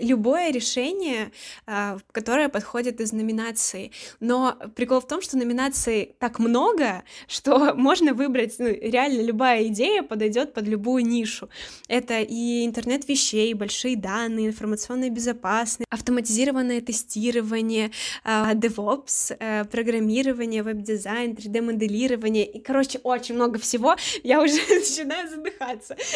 любое 0.00 0.50
решение, 0.50 1.30
а, 1.66 1.98
которое 2.12 2.48
подходит 2.48 3.00
из 3.00 3.12
номинации. 3.12 3.92
Но 4.18 4.56
прикол 4.74 5.00
в 5.00 5.06
том, 5.06 5.22
что 5.22 5.36
номинаций 5.36 6.14
так 6.18 6.38
много, 6.38 7.02
что 7.28 7.74
можно 7.76 8.14
выбрать, 8.14 8.56
ну, 8.58 8.66
реально 8.66 9.22
любая 9.22 9.66
идея 9.68 10.02
подойдет 10.02 10.54
под 10.54 10.66
любую 10.66 11.04
нишу. 11.06 11.48
Это 11.88 12.20
и 12.20 12.64
интернет 12.64 13.08
вещей, 13.08 13.54
большие 13.54 13.96
данные, 13.96 14.48
информационная 14.48 15.10
безопасность, 15.10 15.86
автоматизированное 15.90 16.80
тестирование, 16.80 17.90
а, 18.24 18.54
DevOps, 18.54 19.36
э, 19.38 19.64
программирование, 19.64 20.62
веб-дизайн, 20.62 21.34
3D-моделирование. 21.34 22.44
И, 22.44 22.60
короче, 22.60 22.98
очень 23.02 23.34
много 23.34 23.58
всего. 23.58 23.96
Я 24.22 24.42
уже 24.42 24.54
начинаю 24.68 25.28
задыхаться. 25.28 25.96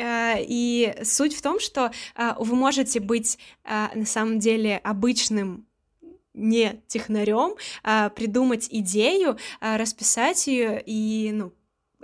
Э, 0.00 0.36
и 0.38 0.94
суть 1.02 1.34
в 1.34 1.42
том, 1.42 1.58
что 1.58 1.90
а, 2.14 2.27
вы 2.38 2.56
можете 2.56 3.00
быть 3.00 3.38
а, 3.64 3.90
на 3.94 4.06
самом 4.06 4.38
деле 4.38 4.78
обычным 4.78 5.66
не 6.34 6.80
технарем, 6.86 7.56
а 7.82 8.10
придумать 8.10 8.68
идею, 8.70 9.38
расписать 9.60 10.46
ее 10.46 10.80
и 10.86 11.30
ну, 11.32 11.52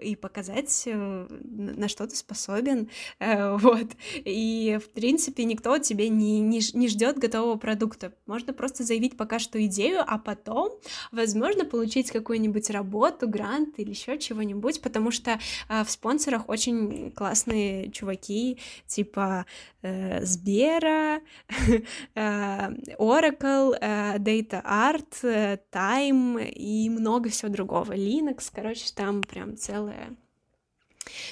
и 0.01 0.17
показать, 0.17 0.85
э, 0.87 1.27
на 1.43 1.89
что 1.89 2.07
ты 2.07 2.17
способен, 2.17 2.89
э, 3.19 3.57
вот. 3.59 3.89
И, 4.15 4.79
в 4.83 4.91
принципе, 4.91 5.45
никто 5.45 5.79
тебе 5.79 6.09
не, 6.09 6.41
не, 6.41 6.61
не 6.75 6.89
ждет 6.89 7.19
готового 7.19 7.57
продукта. 7.57 8.13
Можно 8.27 8.53
просто 8.53 8.85
заявить 8.85 9.17
пока 9.17 9.39
что 9.39 9.65
идею, 9.67 10.03
а 10.07 10.19
потом, 10.19 10.73
возможно, 11.13 11.65
получить 11.65 12.11
какую-нибудь 12.11 12.71
работу, 12.71 13.29
грант 13.29 13.79
или 13.79 13.91
еще 13.91 14.19
чего-нибудь, 14.19 14.81
потому 14.81 15.11
что 15.11 15.39
э, 15.69 15.85
в 15.85 15.91
спонсорах 15.91 16.49
очень 16.49 17.13
классные 17.13 17.91
чуваки, 17.91 18.59
типа 18.87 19.47
Сбера, 19.83 21.21
Oracle, 22.17 23.79
Data 24.19 24.63
Art, 24.65 25.61
Time 25.71 26.51
и 26.51 26.89
много 26.89 27.29
всего 27.29 27.53
другого. 27.53 27.93
Linux, 27.93 28.51
короче, 28.53 28.87
там 28.95 29.23
прям 29.23 29.59
целый 29.59 29.84
целая 29.85 30.15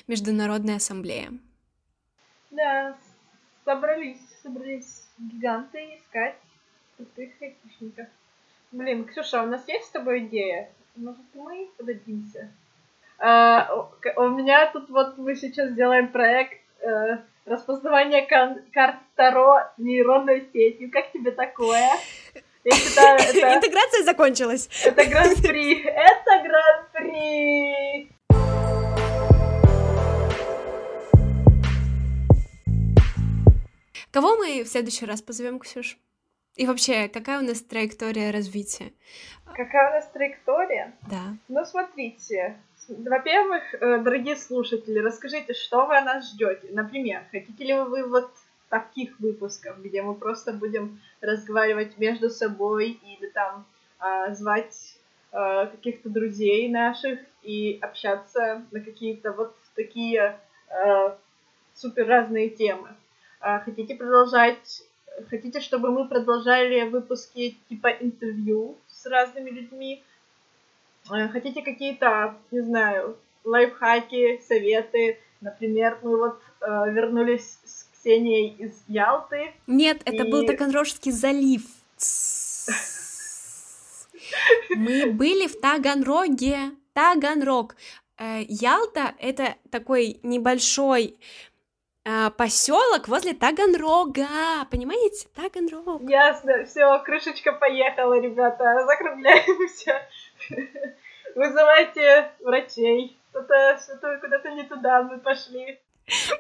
международная 0.07 0.77
ассамблея. 0.77 1.33
Да, 2.51 2.97
собрались, 3.65 4.21
собрались 4.43 5.05
гиганты 5.19 5.79
искать 5.97 6.37
крутых 6.97 7.31
айтишников. 7.41 8.07
Блин, 8.73 9.05
Ксюша, 9.07 9.43
у 9.43 9.47
нас 9.47 9.67
есть 9.69 9.87
с 9.87 9.91
тобой 9.91 10.27
идея? 10.27 10.71
Может, 10.97 11.21
мы 11.35 11.71
подадимся? 11.79 12.51
А, 13.19 13.89
у 14.17 14.29
меня 14.31 14.71
тут 14.73 14.91
вот 14.91 15.17
мы 15.17 15.35
сейчас 15.37 15.73
делаем 15.75 16.09
проект 16.09 16.61
э, 16.81 17.19
распознавания 17.47 18.27
карт 18.27 18.97
Таро 19.15 19.61
нейронной 19.79 20.49
сетью. 20.53 20.91
Как 20.91 21.13
тебе 21.13 21.31
такое? 21.31 21.89
Я 22.65 22.77
считаю, 22.77 23.19
это... 23.21 23.57
Интеграция 23.57 24.05
закончилась. 24.05 24.69
Это 24.85 25.05
гран-при. 25.07 25.83
Это 25.85 26.43
гран-при. 26.43 28.12
Кого 34.13 34.37
мы 34.37 34.63
в 34.63 34.69
следующий 34.69 35.07
раз 35.07 35.23
позовем, 35.23 35.59
Ксюш? 35.59 35.97
И 36.57 36.67
вообще, 36.67 37.09
какая 37.09 37.41
у 37.41 37.43
нас 37.43 37.63
траектория 37.63 38.31
развития? 38.31 38.93
Какая 39.55 39.91
у 39.91 39.95
нас 39.95 40.07
траектория? 40.13 40.95
Да. 41.09 41.37
Ну, 41.49 41.65
смотрите. 41.65 42.59
Во-первых, 42.89 43.63
э, 43.73 43.99
дорогие 44.01 44.37
слушатели, 44.37 44.99
расскажите, 44.99 45.55
что 45.55 45.87
вы 45.87 45.97
от 45.97 46.05
нас 46.05 46.31
ждете. 46.31 46.69
Например, 46.73 47.23
хотите 47.31 47.65
ли 47.65 47.73
вы 47.73 48.07
вот 48.07 48.31
таких 48.69 49.19
выпусков, 49.19 49.81
где 49.81 50.03
мы 50.03 50.15
просто 50.15 50.53
будем 50.53 51.01
разговаривать 51.23 51.97
между 51.97 52.29
собой 52.29 52.91
или 52.91 53.31
там 53.31 53.65
э, 53.99 54.35
звать 54.35 54.99
э, 55.33 55.69
каких-то 55.69 56.11
друзей 56.11 56.69
наших 56.69 57.19
и 57.43 57.79
общаться 57.81 58.63
на 58.73 58.81
какие-то 58.81 59.33
вот 59.33 59.57
такие 59.75 60.39
э, 60.69 61.17
супер 61.73 62.07
разные 62.07 62.51
темы. 62.51 62.95
А, 63.43 63.59
хотите 63.59 63.97
продолжать, 63.97 64.83
хотите, 65.29 65.61
чтобы 65.61 65.91
мы 65.91 66.09
продолжали 66.09 66.89
выпуски 66.89 67.59
типа 67.69 67.89
интервью 67.89 68.77
с 68.87 69.05
разными 69.07 69.51
людьми? 69.51 70.01
А, 71.11 71.27
хотите 71.29 71.63
какие-то, 71.63 72.37
не 72.53 72.61
знаю, 72.61 73.17
лайфхаки, 73.43 74.41
советы? 74.47 75.19
Например, 75.41 75.99
мы 76.03 76.19
вот 76.19 76.41
э, 76.61 76.93
вернулись 76.93 77.59
с 77.65 77.89
Ксенией 77.93 78.55
из 78.59 78.85
Ялты. 78.87 79.53
Нет, 79.67 80.01
и... 80.05 80.11
это 80.15 80.25
был 80.25 80.47
Таганрожский 80.47 81.11
залив. 81.11 81.63
Мы 84.71 85.11
были 85.11 85.49
в 85.49 85.61
Таганроге. 85.61 86.71
Таганрог. 86.93 87.75
Э, 88.19 88.43
Ялта— 88.47 89.15
это 89.19 89.57
такой 89.71 90.21
небольшой 90.23 91.19
а, 92.05 92.31
поселок 92.31 93.07
возле 93.07 93.33
Таганрога, 93.33 94.27
понимаете? 94.71 95.29
Таганрог. 95.35 96.03
Ясно, 96.09 96.65
все, 96.65 96.99
крышечка 97.05 97.53
поехала, 97.53 98.19
ребята, 98.19 98.85
закругляемся. 98.87 100.03
Вызывайте 101.35 102.33
врачей. 102.41 103.17
Что-то 103.31 103.79
что 103.79 104.19
куда-то 104.21 104.51
не 104.51 104.65
туда 104.65 105.03
мы 105.05 105.19
пошли. 105.19 105.79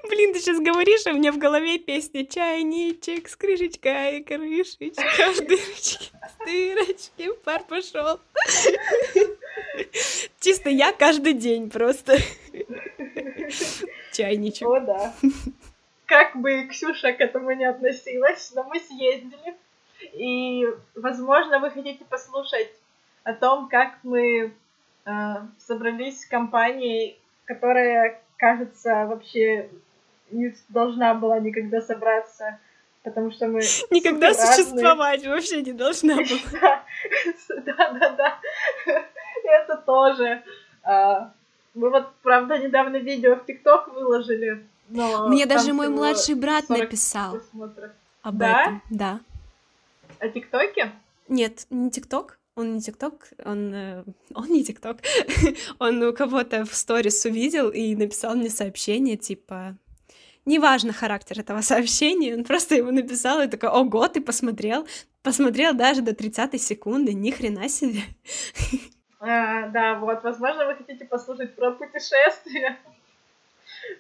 Блин, 0.08 0.32
ты 0.32 0.40
сейчас 0.40 0.58
говоришь, 0.58 1.06
а 1.06 1.10
у 1.10 1.14
меня 1.14 1.30
в 1.30 1.38
голове 1.38 1.78
песня 1.78 2.26
«Чайничек 2.26 3.28
с 3.28 3.36
крышечкой, 3.36 4.24
крышечка 4.24 5.32
в 5.32 5.46
дырочке, 5.46 6.10
с 6.10 6.44
дырочки 6.44 7.32
пар 7.44 7.62
пошел». 7.68 8.18
Чисто 10.40 10.68
я 10.68 10.92
каждый 10.92 11.34
день 11.34 11.70
просто. 11.70 12.18
Чайничек. 14.12 14.68
О, 14.68 14.80
да. 14.80 15.12
Как 16.06 16.36
бы 16.36 16.66
Ксюша 16.68 17.12
к 17.12 17.20
этому 17.20 17.52
не 17.52 17.64
относилась, 17.64 18.52
но 18.54 18.64
мы 18.64 18.78
съездили. 18.80 19.56
И, 20.12 20.66
возможно, 20.94 21.58
вы 21.58 21.70
хотите 21.70 22.04
послушать 22.04 22.70
о 23.24 23.32
том, 23.34 23.68
как 23.68 23.94
мы 24.02 24.52
э, 25.04 25.10
собрались 25.58 26.22
с 26.22 26.26
компанией, 26.26 27.18
которая, 27.44 28.20
кажется, 28.36 29.06
вообще 29.06 29.70
не 30.30 30.54
должна 30.68 31.14
была 31.14 31.38
никогда 31.38 31.80
собраться, 31.80 32.58
потому 33.04 33.30
что 33.30 33.46
мы 33.46 33.60
никогда 33.90 34.34
существовать 34.34 35.24
вообще 35.26 35.62
не 35.62 35.72
должна 35.72 36.16
была. 36.16 36.82
Да, 37.64 37.90
да, 37.92 38.10
да. 38.10 38.38
Это 39.44 39.76
тоже. 39.76 40.42
Мы 41.74 41.90
вот, 41.90 42.12
правда, 42.22 42.58
недавно 42.58 42.96
видео 42.96 43.36
в 43.36 43.46
ТикТок 43.46 43.88
выложили. 43.94 44.66
Но 44.88 45.28
Мне 45.28 45.46
даже 45.46 45.72
мой 45.72 45.88
младший 45.88 46.34
брат 46.34 46.68
написал 46.68 47.40
об 48.22 48.36
да? 48.36 48.62
этом. 48.62 48.82
Да. 48.90 49.20
О 50.18 50.28
ТикТоке? 50.28 50.92
Нет, 51.28 51.66
не 51.70 51.90
ТикТок. 51.90 52.38
он 52.56 52.74
не 52.74 52.80
ТикТок, 52.80 53.30
он, 53.44 53.74
э, 53.74 54.04
он 54.34 54.48
не 54.48 54.62
ТикТок, 54.64 54.98
он 55.78 56.02
у 56.02 56.12
кого-то 56.12 56.64
в 56.64 56.74
сторис 56.74 57.24
увидел 57.24 57.70
и 57.70 57.96
написал 57.96 58.36
мне 58.36 58.50
сообщение, 58.50 59.16
типа, 59.16 59.76
неважно 60.44 60.92
характер 60.92 61.40
этого 61.40 61.60
сообщения, 61.62 62.34
он 62.34 62.44
просто 62.44 62.74
его 62.74 62.90
написал 62.90 63.40
и 63.40 63.48
такой, 63.48 63.70
ого, 63.70 64.06
ты 64.08 64.20
посмотрел, 64.20 64.86
посмотрел 65.22 65.74
даже 65.74 66.02
до 66.02 66.14
30 66.14 66.60
секунды, 66.60 67.14
ни 67.14 67.30
хрена 67.30 67.68
себе. 67.68 68.02
А, 69.24 69.68
да, 69.68 69.94
вот, 70.00 70.24
возможно, 70.24 70.66
вы 70.66 70.74
хотите 70.74 71.04
послушать 71.04 71.54
про 71.54 71.70
путешествия 71.70 72.76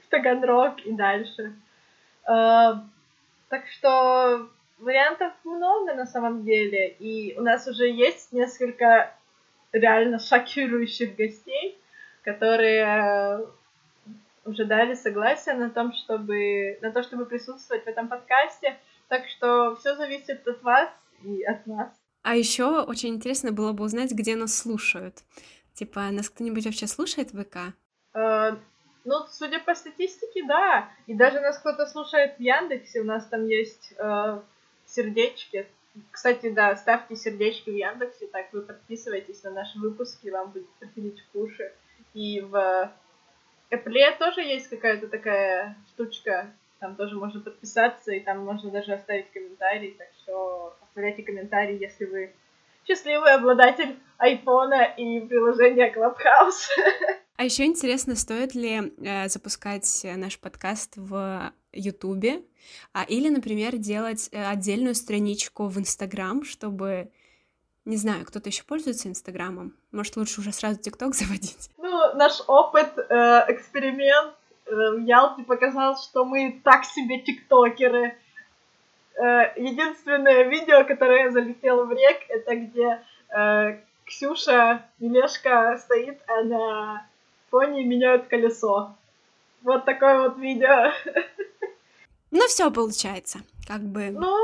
в 0.02 0.08
Таганрог 0.08 0.80
и 0.80 0.92
дальше. 0.92 1.54
А, 2.24 2.84
так 3.48 3.68
что 3.68 4.48
вариантов 4.78 5.32
много 5.44 5.94
на 5.94 6.06
самом 6.06 6.44
деле, 6.44 6.88
и 6.88 7.38
у 7.38 7.42
нас 7.42 7.68
уже 7.68 7.88
есть 7.88 8.32
несколько 8.32 9.14
реально 9.70 10.18
шокирующих 10.18 11.14
гостей, 11.14 11.78
которые 12.24 13.46
уже 14.44 14.64
дали 14.64 14.94
согласие 14.94 15.54
на 15.54 15.70
том, 15.70 15.92
чтобы 15.92 16.78
на 16.82 16.90
то, 16.90 17.04
чтобы 17.04 17.26
присутствовать 17.26 17.84
в 17.84 17.88
этом 17.88 18.08
подкасте. 18.08 18.76
Так 19.06 19.28
что 19.28 19.76
все 19.76 19.94
зависит 19.94 20.48
от 20.48 20.60
вас 20.62 20.90
и 21.22 21.44
от 21.44 21.64
нас. 21.68 22.01
А 22.22 22.36
еще 22.36 22.82
очень 22.82 23.10
интересно 23.10 23.52
было 23.52 23.72
бы 23.72 23.84
узнать, 23.84 24.12
где 24.12 24.36
нас 24.36 24.56
слушают. 24.56 25.22
Типа, 25.74 26.10
нас 26.10 26.30
кто-нибудь 26.30 26.64
вообще 26.64 26.86
слушает 26.86 27.30
ВК? 27.30 27.74
Э, 28.14 28.56
ну, 29.04 29.26
судя 29.30 29.58
по 29.58 29.74
статистике, 29.74 30.44
да. 30.46 30.88
И 31.06 31.14
даже 31.14 31.40
нас 31.40 31.58
кто-то 31.58 31.86
слушает 31.86 32.36
в 32.36 32.40
Яндексе. 32.40 33.00
У 33.00 33.04
нас 33.04 33.26
там 33.26 33.46
есть 33.46 33.92
э, 33.98 34.40
сердечки. 34.86 35.66
Кстати, 36.10 36.50
да, 36.50 36.74
ставьте 36.76 37.16
сердечки 37.16 37.70
в 37.70 37.74
Яндексе, 37.74 38.26
так 38.28 38.46
вы 38.52 38.62
подписывайтесь 38.62 39.42
на 39.42 39.50
наши 39.50 39.78
выпуски, 39.78 40.30
вам 40.30 40.50
будет 40.50 40.68
приходить 40.78 41.22
в 41.32 41.38
уши. 41.38 41.70
И 42.14 42.40
в 42.40 42.90
Apple 43.70 44.18
тоже 44.18 44.40
есть 44.40 44.68
какая-то 44.68 45.08
такая 45.08 45.76
штучка, 45.88 46.50
там 46.82 46.96
тоже 46.96 47.14
можно 47.14 47.40
подписаться, 47.40 48.10
и 48.12 48.18
там 48.18 48.44
можно 48.44 48.70
даже 48.70 48.92
оставить 48.92 49.30
комментарий, 49.30 49.94
так 49.96 50.08
что 50.20 50.76
оставляйте 50.82 51.22
комментарии, 51.22 51.80
если 51.80 52.04
вы 52.06 52.32
счастливый 52.86 53.32
обладатель 53.34 53.96
айфона 54.18 54.82
и 54.96 55.20
приложения 55.20 55.94
Clubhouse. 55.94 56.66
А 57.36 57.44
еще 57.44 57.64
интересно, 57.64 58.14
стоит 58.14 58.54
ли 58.54 58.92
э, 58.98 59.28
запускать 59.28 60.06
наш 60.16 60.38
подкаст 60.38 60.92
в 60.96 61.52
Ютубе, 61.72 62.42
а, 62.92 63.04
или, 63.04 63.30
например, 63.30 63.78
делать 63.78 64.28
э, 64.30 64.44
отдельную 64.44 64.94
страничку 64.94 65.66
в 65.66 65.76
Инстаграм, 65.78 66.44
чтобы 66.44 67.10
не 67.84 67.96
знаю, 67.96 68.24
кто-то 68.24 68.48
еще 68.48 68.62
пользуется 68.62 69.08
Инстаграмом. 69.08 69.76
Может, 69.90 70.16
лучше 70.16 70.40
уже 70.40 70.52
сразу 70.52 70.78
ТикТок 70.78 71.14
заводить? 71.16 71.70
Ну, 71.78 72.14
наш 72.14 72.40
опыт, 72.46 72.96
э, 72.96 73.44
эксперимент 73.48 74.34
э, 74.34 74.41
в 74.74 75.04
Ялте 75.04 75.42
показал, 75.42 75.96
что 75.96 76.24
мы 76.24 76.60
так 76.64 76.84
себе 76.84 77.20
тиктокеры. 77.20 78.16
Э, 79.14 79.52
единственное 79.56 80.44
видео, 80.44 80.84
которое 80.84 81.30
залетело 81.30 81.84
в 81.84 81.92
рек, 81.92 82.18
это 82.28 82.56
где 82.56 83.02
э, 83.28 83.78
Ксюша 84.06 84.84
Мелешка 84.98 85.76
стоит, 85.78 86.20
а 86.28 86.42
на 86.42 87.06
фоне 87.50 87.84
меняют 87.84 88.28
колесо. 88.28 88.94
Вот 89.62 89.84
такое 89.84 90.28
вот 90.28 90.38
видео. 90.38 90.92
Ну, 92.30 92.46
все 92.48 92.70
получается, 92.70 93.40
как 93.68 93.82
бы. 93.82 94.10
Ну, 94.10 94.34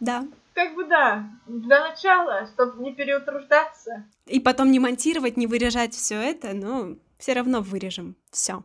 да 0.00 0.24
как 0.58 0.74
бы 0.74 0.84
да, 0.86 1.24
для 1.46 1.88
начала, 1.88 2.48
чтобы 2.52 2.82
не 2.82 2.92
переутруждаться. 2.92 4.04
И 4.26 4.40
потом 4.40 4.72
не 4.72 4.80
монтировать, 4.80 5.36
не 5.36 5.46
вырежать 5.46 5.94
все 5.94 6.16
это, 6.16 6.52
но 6.52 6.96
все 7.16 7.34
равно 7.34 7.60
вырежем 7.60 8.16
все. 8.32 8.64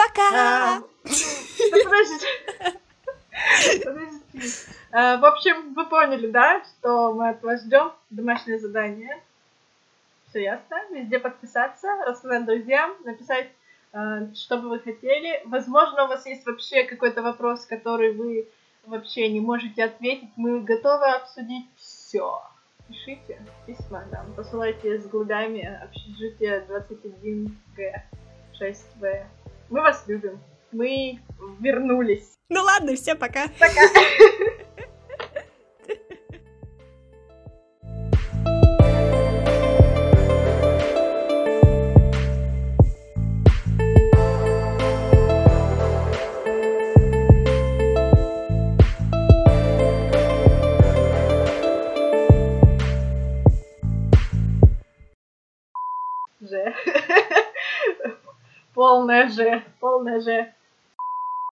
Пока! 0.00 0.30
А, 0.32 0.82
подождите. 1.84 2.26
А, 4.92 5.18
в 5.18 5.24
общем, 5.24 5.74
вы 5.74 5.86
поняли, 5.86 6.30
да, 6.30 6.62
что 6.64 7.12
мы 7.12 7.28
от 7.28 7.42
вас 7.42 7.62
ждем 7.62 7.92
домашнее 8.08 8.58
задание. 8.58 9.22
Все 10.28 10.42
ясно. 10.42 10.78
Везде 10.90 11.18
подписаться, 11.18 11.88
рассказать 12.06 12.46
друзьям, 12.46 12.96
написать, 13.04 13.48
а, 13.92 14.34
что 14.34 14.56
бы 14.56 14.70
вы 14.70 14.80
хотели. 14.80 15.42
Возможно, 15.44 16.04
у 16.04 16.08
вас 16.08 16.24
есть 16.26 16.46
вообще 16.46 16.84
какой-то 16.84 17.22
вопрос, 17.22 17.66
который 17.66 18.14
вы 18.14 18.48
вообще 18.86 19.28
не 19.28 19.40
можете 19.40 19.84
ответить, 19.84 20.30
мы 20.36 20.60
готовы 20.60 21.10
обсудить 21.10 21.66
все. 21.76 22.42
Пишите 22.88 23.40
письма 23.66 24.04
нам, 24.10 24.32
посылайте 24.32 24.98
с 24.98 25.06
голубями 25.06 25.60
общежитие 25.84 26.64
21Г 26.68 28.02
6В. 28.58 29.26
Мы 29.70 29.80
вас 29.80 30.04
любим. 30.08 30.40
Мы 30.72 31.20
вернулись. 31.60 32.38
Ну 32.48 32.60
ладно, 32.62 32.94
все, 32.96 33.14
пока. 33.14 33.48
Пока. 33.58 33.80
plné, 59.10 59.26
že, 59.30 59.48
plné, 59.82 60.14
že 60.22 60.36